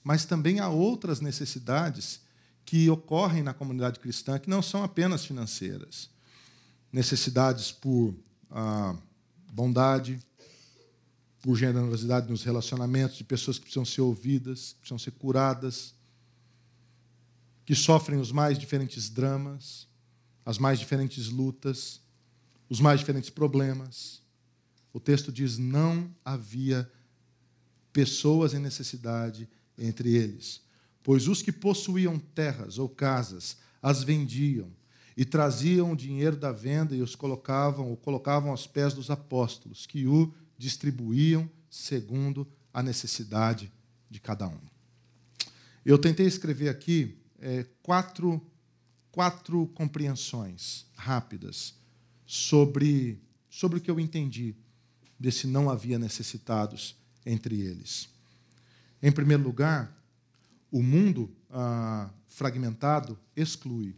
[0.04, 2.22] mas também há outras necessidades
[2.66, 6.10] que ocorrem na comunidade cristã que não são apenas financeiras.
[6.92, 8.16] Necessidades por
[8.50, 8.96] ah,
[9.52, 10.20] bondade,
[11.42, 15.94] por generosidade nos relacionamentos, de pessoas que precisam ser ouvidas, que precisam ser curadas,
[17.66, 19.88] que sofrem os mais diferentes dramas,
[20.46, 22.02] as mais diferentes lutas,
[22.70, 24.23] os mais diferentes problemas.
[24.94, 26.90] O texto diz: não havia
[27.92, 30.62] pessoas em necessidade entre eles,
[31.02, 34.72] pois os que possuíam terras ou casas as vendiam
[35.18, 39.86] e traziam o dinheiro da venda e os colocavam ou colocavam aos pés dos apóstolos,
[39.86, 43.72] que o distribuíam segundo a necessidade
[44.10, 44.60] de cada um.
[45.86, 48.42] Eu tentei escrever aqui é, quatro,
[49.12, 51.76] quatro compreensões rápidas
[52.26, 54.56] sobre, sobre o que eu entendi
[55.24, 58.10] desse não havia necessitados entre eles.
[59.02, 59.98] Em primeiro lugar,
[60.70, 63.96] o mundo ah, fragmentado exclui,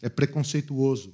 [0.00, 1.12] é preconceituoso,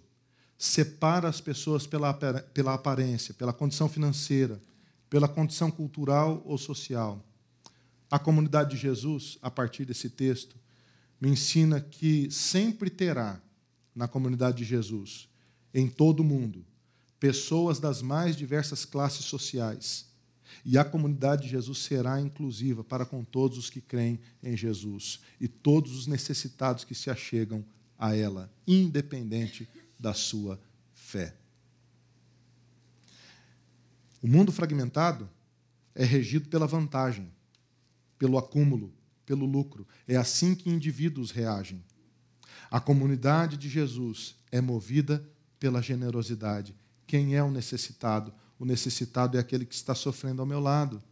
[0.59, 4.63] separa as pessoas pela, pela aparência, pela condição financeira,
[5.09, 7.25] pela condição cultural ou social.
[8.11, 10.55] A comunidade de Jesus, a partir desse texto,
[11.19, 13.41] me ensina que sempre terá
[13.95, 15.31] na comunidade de Jesus,
[15.73, 16.63] em todo o mundo,
[17.19, 20.07] pessoas das mais diversas classes sociais.
[20.65, 25.21] E a comunidade de Jesus será inclusiva para com todos os que creem em Jesus
[25.41, 27.65] e todos os necessitados que se achegam
[27.99, 30.61] a ela, independente da sua
[30.95, 31.35] fé.
[34.23, 35.29] O mundo fragmentado
[35.95, 37.31] é regido pela vantagem,
[38.19, 38.93] pelo acúmulo,
[39.25, 39.87] pelo lucro.
[40.07, 41.85] É assim que indivíduos reagem.
[42.71, 45.25] A comunidade de Jesus é movida
[45.59, 46.75] pela generosidade.
[47.09, 48.33] Quem é o necessitado?
[48.59, 51.03] O necessitado é aquele que está sofrendo ao meu lado.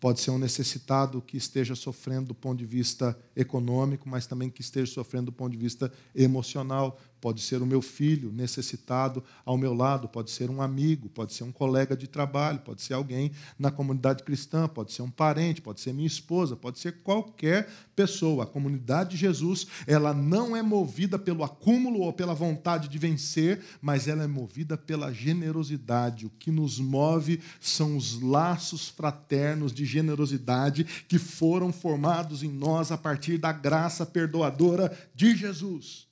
[0.00, 4.60] Pode ser um necessitado que esteja sofrendo do ponto de vista econômico, mas também que
[4.60, 7.00] esteja sofrendo do ponto de vista emocional.
[7.20, 11.42] Pode ser o meu filho necessitado ao meu lado, pode ser um amigo, pode ser
[11.42, 15.80] um colega de trabalho, pode ser alguém na comunidade cristã, pode ser um parente, pode
[15.80, 18.44] ser minha esposa, pode ser qualquer pessoa.
[18.44, 23.60] A comunidade de Jesus, ela não é movida pelo acúmulo ou pela vontade de vencer,
[23.82, 26.24] mas ela é movida pela generosidade.
[26.24, 32.92] O que nos move são os laços fraternos de generosidade que foram formados em nós
[32.92, 36.06] a partir da graça perdoadora de Jesus.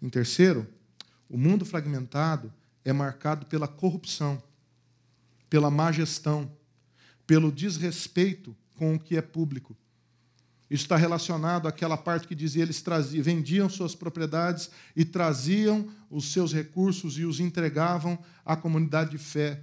[0.00, 0.66] Em terceiro,
[1.28, 2.52] o mundo fragmentado
[2.84, 4.42] é marcado pela corrupção,
[5.48, 6.50] pela má gestão,
[7.26, 9.76] pelo desrespeito com o que é público.
[10.68, 16.32] Isso está relacionado àquela parte que dizia eles traziam, vendiam suas propriedades e traziam os
[16.32, 19.60] seus recursos e os entregavam à comunidade de fé.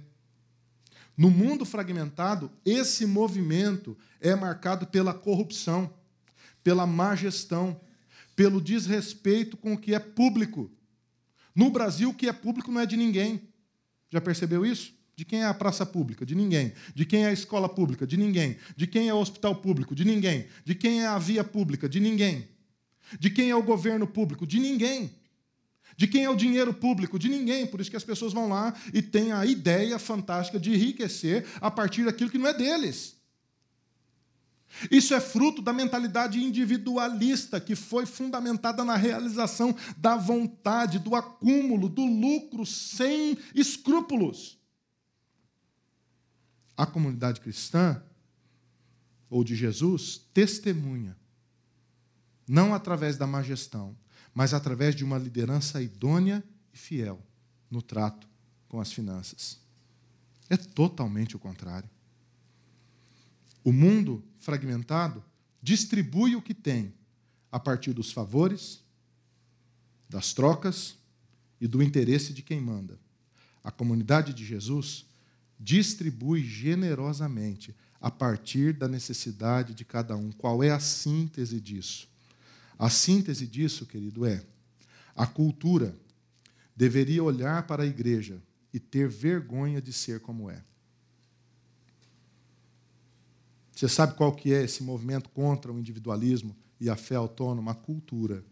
[1.20, 5.92] No mundo fragmentado, esse movimento é marcado pela corrupção,
[6.64, 7.78] pela má gestão,
[8.34, 10.70] pelo desrespeito com o que é público.
[11.54, 13.42] No Brasil, o que é público não é de ninguém.
[14.08, 14.94] Já percebeu isso?
[15.14, 16.24] De quem é a praça pública?
[16.24, 16.72] De ninguém.
[16.94, 18.06] De quem é a escola pública?
[18.06, 18.56] De ninguém.
[18.74, 19.94] De quem é o hospital público?
[19.94, 20.46] De ninguém.
[20.64, 21.86] De quem é a via pública?
[21.86, 22.48] De ninguém.
[23.18, 24.46] De quem é o governo público?
[24.46, 25.19] De ninguém.
[26.00, 27.18] De quem é o dinheiro público?
[27.18, 27.66] De ninguém.
[27.66, 31.70] Por isso que as pessoas vão lá e têm a ideia fantástica de enriquecer a
[31.70, 33.20] partir daquilo que não é deles.
[34.90, 41.86] Isso é fruto da mentalidade individualista que foi fundamentada na realização da vontade, do acúmulo,
[41.86, 44.58] do lucro sem escrúpulos.
[46.78, 48.02] A comunidade cristã,
[49.28, 51.14] ou de Jesus, testemunha,
[52.48, 53.94] não através da má gestão,
[54.34, 57.20] mas através de uma liderança idônea e fiel
[57.70, 58.28] no trato
[58.68, 59.58] com as finanças.
[60.48, 61.88] É totalmente o contrário.
[63.62, 65.22] O mundo fragmentado
[65.62, 66.94] distribui o que tem
[67.52, 68.82] a partir dos favores,
[70.08, 70.96] das trocas,
[71.60, 72.98] e do interesse de quem manda.
[73.62, 75.04] A comunidade de Jesus
[75.58, 80.32] distribui generosamente a partir da necessidade de cada um.
[80.32, 82.08] Qual é a síntese disso?
[82.80, 84.42] A síntese disso, querido, é
[85.14, 85.94] a cultura
[86.74, 90.64] deveria olhar para a igreja e ter vergonha de ser como é.
[93.70, 97.72] Você sabe qual que é esse movimento contra o individualismo e a fé autônoma?
[97.72, 98.42] A cultura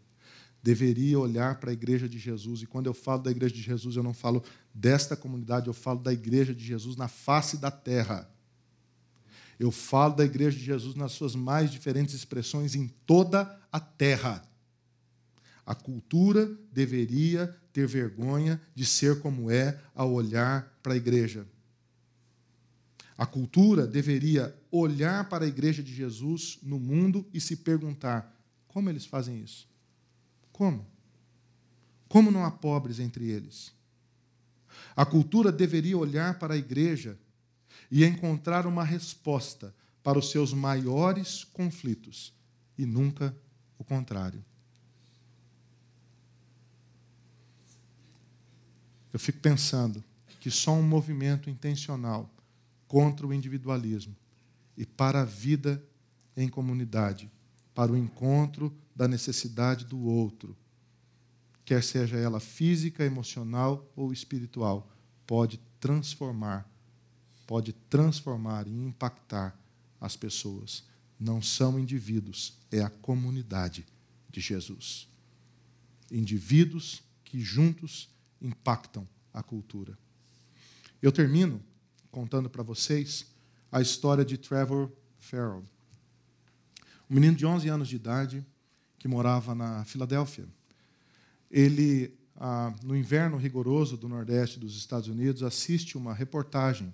[0.62, 2.61] deveria olhar para a igreja de Jesus.
[2.61, 6.01] E quando eu falo da igreja de Jesus, eu não falo desta comunidade, eu falo
[6.01, 8.31] da igreja de Jesus na face da terra.
[9.59, 14.43] Eu falo da igreja de Jesus nas suas mais diferentes expressões em toda a terra.
[15.67, 21.47] A cultura deveria ter vergonha de ser como é ao olhar para a igreja.
[23.17, 28.33] A cultura deveria olhar para a igreja de Jesus no mundo e se perguntar:
[28.69, 29.69] como eles fazem isso?
[30.53, 30.87] Como?
[32.09, 33.73] Como não há pobres entre eles?
[34.95, 37.19] A cultura deveria olhar para a igreja
[37.91, 42.32] e encontrar uma resposta para os seus maiores conflitos,
[42.76, 43.36] e nunca
[43.78, 44.45] o contrário.
[49.12, 50.05] Eu fico pensando
[50.41, 52.30] que só um movimento intencional
[52.86, 54.14] contra o individualismo
[54.76, 55.82] e para a vida
[56.36, 57.30] em comunidade,
[57.74, 60.57] para o encontro da necessidade do outro,
[61.64, 64.89] quer seja ela física, emocional ou espiritual,
[65.26, 66.68] pode transformar
[67.49, 69.59] pode transformar e impactar
[69.99, 70.85] as pessoas.
[71.19, 73.87] Não são indivíduos, é a comunidade
[74.29, 75.09] de Jesus.
[76.13, 79.99] Indivíduos que juntos impactam a cultura.
[81.01, 81.63] Eu termino
[82.11, 83.25] contando para vocês
[83.73, 85.65] a história de Trevor Farrell,
[87.09, 88.45] um menino de 11 anos de idade
[88.99, 90.47] que morava na Filadélfia.
[91.51, 96.93] Ele, ah, no inverno rigoroso do Nordeste dos Estados Unidos, assiste uma reportagem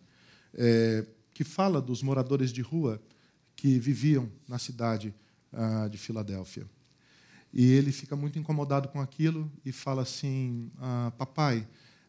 [0.55, 3.01] é, que fala dos moradores de rua
[3.57, 5.15] que viviam na cidade
[5.53, 6.67] ah, de Filadélfia.
[7.53, 11.67] E ele fica muito incomodado com aquilo e fala assim: ah, Papai,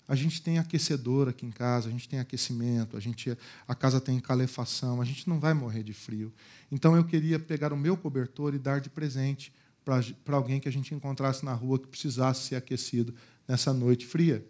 [0.07, 3.35] a gente tem aquecedor aqui em casa, a gente tem aquecimento, a, gente,
[3.67, 6.33] a casa tem calefação, a gente não vai morrer de frio.
[6.71, 10.71] Então eu queria pegar o meu cobertor e dar de presente para alguém que a
[10.71, 13.13] gente encontrasse na rua que precisasse ser aquecido
[13.47, 14.45] nessa noite fria.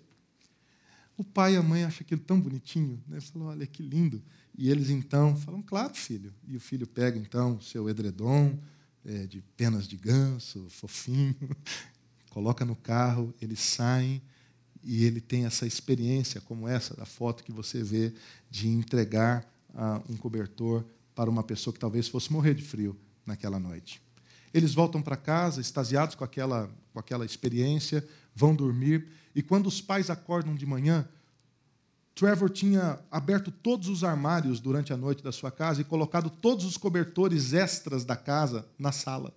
[1.18, 3.20] O pai e a mãe acham aquilo tão bonitinho, né?
[3.22, 4.22] Falam, olha que lindo.
[4.58, 6.34] E eles então falam, claro, filho.
[6.48, 8.58] E o filho pega então o seu edredom
[9.06, 11.36] é, de penas de ganso, fofinho,
[12.32, 14.22] coloca no carro, eles saem
[14.84, 18.14] e ele tem essa experiência como essa da foto que você vê
[18.52, 20.86] de entregar ah, um cobertor
[21.16, 22.96] para uma pessoa que talvez fosse morrer de frio
[23.26, 24.02] naquela noite.
[24.54, 29.82] Eles voltam para casa, extasiados com aquela, com aquela experiência, vão dormir e quando os
[29.82, 31.08] pais acordam de manhã,
[32.16, 36.64] Trevor tinha aberto todos os armários durante a noite da sua casa e colocado todos
[36.64, 39.36] os cobertores extras da casa na sala.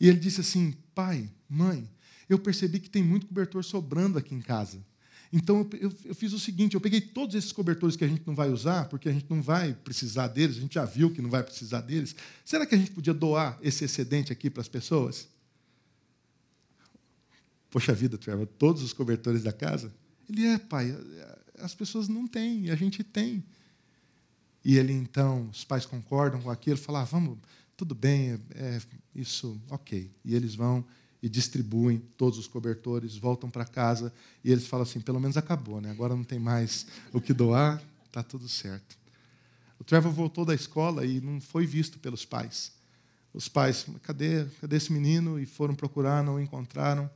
[0.00, 1.86] E ele disse assim: Pai, mãe,
[2.26, 4.82] eu percebi que tem muito cobertor sobrando aqui em casa.
[5.30, 8.26] Então eu, eu, eu, fiz o seguinte: eu peguei todos esses cobertores que a gente
[8.26, 11.20] não vai usar, porque a gente não vai precisar deles, a gente já viu que
[11.20, 12.16] não vai precisar deles.
[12.42, 15.28] Será que a gente podia doar esse excedente aqui para as pessoas?
[17.74, 19.92] Poxa vida, Trevor, todos os cobertores da casa?
[20.30, 20.96] Ele é, pai,
[21.58, 23.42] as pessoas não têm, a gente tem.
[24.64, 27.36] E ele então, os pais concordam com aquilo, falam, ah, vamos,
[27.76, 28.80] tudo bem, é,
[29.12, 30.08] isso, ok.
[30.24, 30.86] E eles vão
[31.20, 34.12] e distribuem todos os cobertores, voltam para casa
[34.44, 35.90] e eles falam assim, pelo menos acabou, né?
[35.90, 38.96] agora não tem mais o que doar, está tudo certo.
[39.80, 42.70] O Trevor voltou da escola e não foi visto pelos pais.
[43.32, 45.40] Os pais, cadê, cadê esse menino?
[45.40, 47.10] E foram procurar, não encontraram.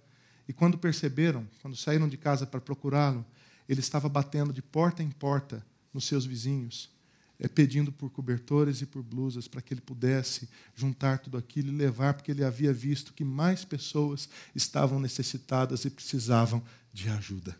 [0.49, 3.24] E quando perceberam, quando saíram de casa para procurá-lo,
[3.68, 6.90] ele estava batendo de porta em porta nos seus vizinhos,
[7.38, 11.76] é, pedindo por cobertores e por blusas para que ele pudesse juntar tudo aquilo e
[11.76, 17.55] levar, porque ele havia visto que mais pessoas estavam necessitadas e precisavam de ajuda.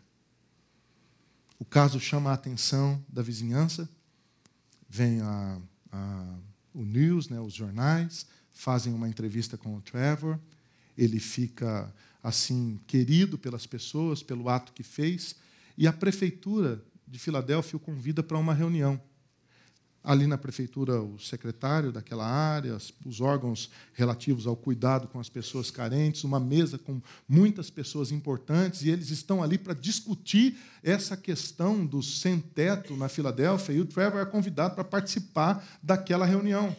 [1.59, 3.87] O caso chama a atenção da vizinhança,
[4.89, 5.61] vem a,
[5.91, 6.35] a,
[6.73, 10.39] o news, né, os jornais, fazem uma entrevista com o Trevor,
[10.97, 15.35] ele fica assim querido pelas pessoas pelo ato que fez,
[15.77, 19.01] e a prefeitura de Filadélfia o convida para uma reunião.
[20.01, 25.69] Ali na prefeitura, o secretário daquela área, os órgãos relativos ao cuidado com as pessoas
[25.69, 31.85] carentes, uma mesa com muitas pessoas importantes, e eles estão ali para discutir essa questão
[31.85, 36.75] do sem-teto na Filadélfia, e o Trevor é convidado para participar daquela reunião.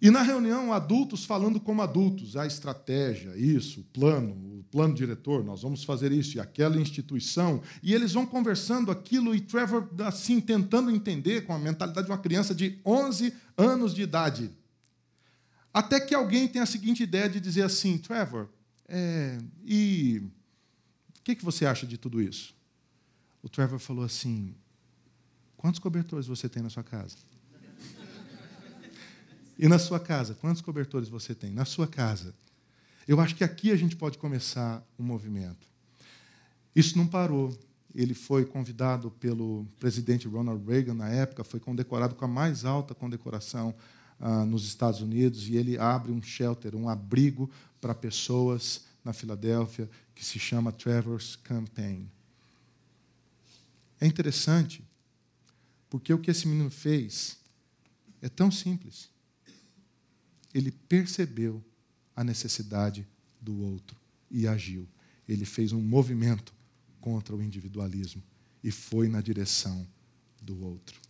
[0.00, 4.30] E na reunião, adultos falando como adultos, a estratégia, isso, o plano,
[4.60, 9.34] o plano diretor, nós vamos fazer isso e aquela instituição, e eles vão conversando aquilo
[9.34, 14.02] e Trevor assim tentando entender com a mentalidade de uma criança de 11 anos de
[14.02, 14.52] idade.
[15.74, 18.48] Até que alguém tem a seguinte ideia de dizer assim, Trevor,
[18.86, 20.22] é, e
[21.18, 22.54] o que, que você acha de tudo isso?
[23.42, 24.54] O Trevor falou assim:
[25.56, 27.16] quantos cobertores você tem na sua casa?
[29.58, 31.50] E na sua casa, quantos cobertores você tem?
[31.50, 32.32] Na sua casa.
[33.08, 35.66] Eu acho que aqui a gente pode começar um movimento.
[36.76, 37.58] Isso não parou.
[37.92, 42.94] Ele foi convidado pelo presidente Ronald Reagan na época, foi condecorado com a mais alta
[42.94, 43.74] condecoração
[44.20, 47.50] ah, nos Estados Unidos, e ele abre um shelter, um abrigo
[47.80, 52.08] para pessoas na Filadélfia, que se chama Trevor's Campaign.
[54.00, 54.84] É interessante,
[55.90, 57.38] porque o que esse menino fez
[58.20, 59.08] é tão simples
[60.52, 61.64] ele percebeu
[62.16, 63.06] a necessidade
[63.40, 63.96] do outro
[64.30, 64.88] e agiu.
[65.28, 66.54] Ele fez um movimento
[67.00, 68.22] contra o individualismo
[68.62, 69.86] e foi na direção
[70.42, 71.00] do outro.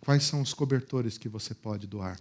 [0.00, 2.20] Quais são os cobertores que você pode doar?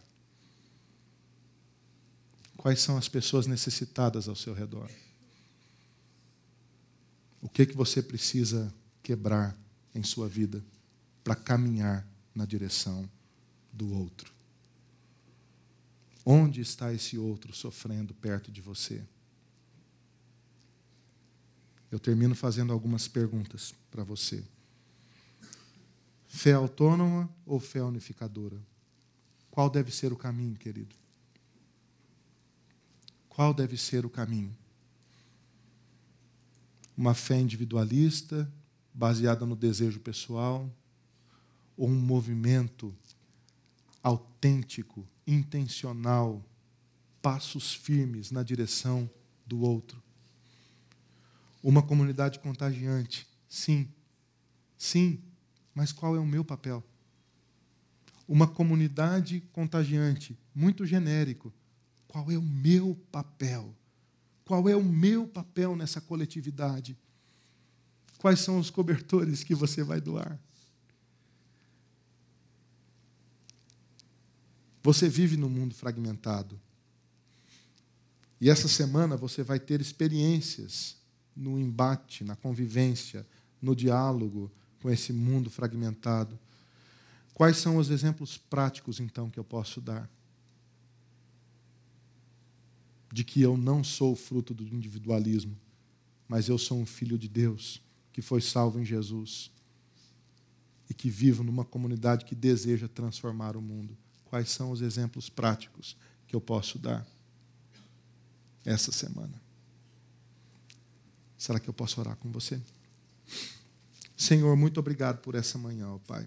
[2.56, 4.90] Quais são as pessoas necessitadas ao seu redor?
[7.42, 8.72] O que que você precisa
[9.02, 9.58] quebrar
[9.96, 10.64] em sua vida
[11.24, 13.10] para caminhar na direção
[13.82, 14.32] do outro.
[16.24, 19.04] Onde está esse outro sofrendo perto de você?
[21.92, 24.44] Eu termino fazendo algumas perguntas para você.
[26.28, 28.62] Fé autônoma ou fé unificadora?
[29.50, 30.96] Qual deve ser o caminho, querido?
[33.28, 34.56] Qual deve ser o caminho?
[36.96, 38.50] Uma fé individualista,
[38.94, 40.72] baseada no desejo pessoal,
[41.76, 42.96] ou um movimento
[44.04, 46.44] autêntico, intencional,
[47.22, 49.10] passos firmes na direção
[49.46, 50.02] do outro.
[51.64, 53.88] Uma comunidade contagiante, sim,
[54.78, 55.20] sim,
[55.76, 56.84] mas qual é o meu papel?
[58.28, 61.54] Uma comunidade contagiante, muito genérico,
[62.08, 63.74] qual é o meu papel?
[64.46, 66.98] Qual é o meu papel nessa coletividade?
[68.18, 70.38] Quais são os cobertores que você vai doar?
[74.84, 76.60] Você vive num mundo fragmentado.
[78.40, 80.98] E essa semana você vai ter experiências
[81.36, 83.26] no embate, na convivência,
[83.62, 84.52] no diálogo
[84.82, 86.40] com esse mundo fragmentado.
[87.36, 90.10] Quais são os exemplos práticos, então, que eu posso dar?
[93.14, 95.56] De que eu não sou fruto do individualismo,
[96.28, 99.52] mas eu sou um filho de Deus que foi salvo em Jesus
[100.90, 103.96] e que vivo numa comunidade que deseja transformar o mundo
[104.32, 107.06] quais são os exemplos práticos que eu posso dar
[108.64, 109.42] essa semana.
[111.38, 112.62] Será que eu posso orar com você?
[114.16, 116.26] Senhor, muito obrigado por essa manhã, ó Pai.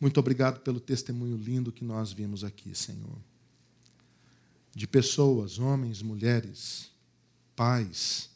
[0.00, 3.18] Muito obrigado pelo testemunho lindo que nós vimos aqui, Senhor.
[4.74, 6.90] De pessoas, homens, mulheres,
[7.54, 8.28] pais,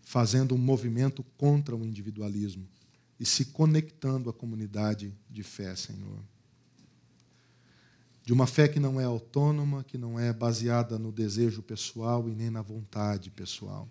[0.00, 2.68] fazendo um movimento contra o individualismo
[3.24, 6.22] e se conectando à comunidade de fé, Senhor.
[8.22, 12.34] De uma fé que não é autônoma, que não é baseada no desejo pessoal e
[12.34, 13.88] nem na vontade pessoal,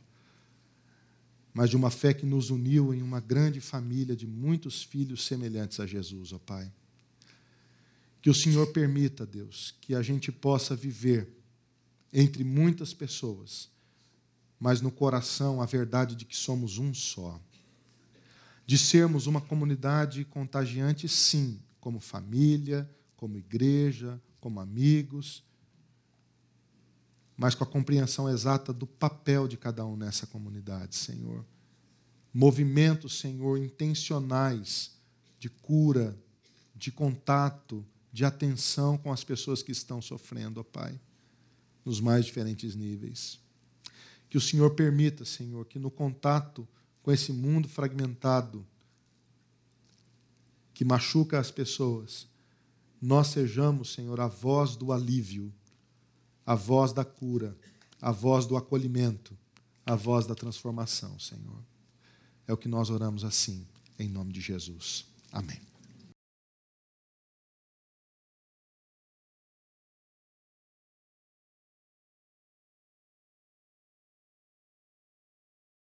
[1.52, 5.80] mas de uma fé que nos uniu em uma grande família de muitos filhos semelhantes
[5.80, 6.72] a Jesus, ó Pai.
[8.22, 11.28] Que o Senhor permita, Deus, que a gente possa viver
[12.14, 13.68] entre muitas pessoas,
[14.60, 17.42] mas no coração a verdade de que somos um só
[18.66, 25.43] de sermos uma comunidade contagiante, sim, como família, como igreja, como amigos,
[27.36, 31.45] mas com a compreensão exata do papel de cada um nessa comunidade, Senhor.
[32.34, 34.91] Movimentos, Senhor, intencionais
[35.39, 36.18] de cura,
[36.76, 40.99] de contato, de atenção com as pessoas que estão sofrendo, ó Pai,
[41.84, 43.39] nos mais diferentes níveis.
[44.30, 46.68] Que o Senhor permita, Senhor, que no contato
[47.04, 48.66] com esse mundo fragmentado
[50.74, 52.28] que machuca as pessoas,
[52.99, 55.54] nós sejamos, Senhor, a voz do alívio,
[56.45, 57.56] a voz da cura,
[58.01, 59.38] a voz do acolhimento,
[59.86, 61.62] a voz da transformação, Senhor.
[62.47, 63.68] É o que nós oramos assim,
[63.99, 65.06] em nome de Jesus.
[65.32, 65.73] Amém.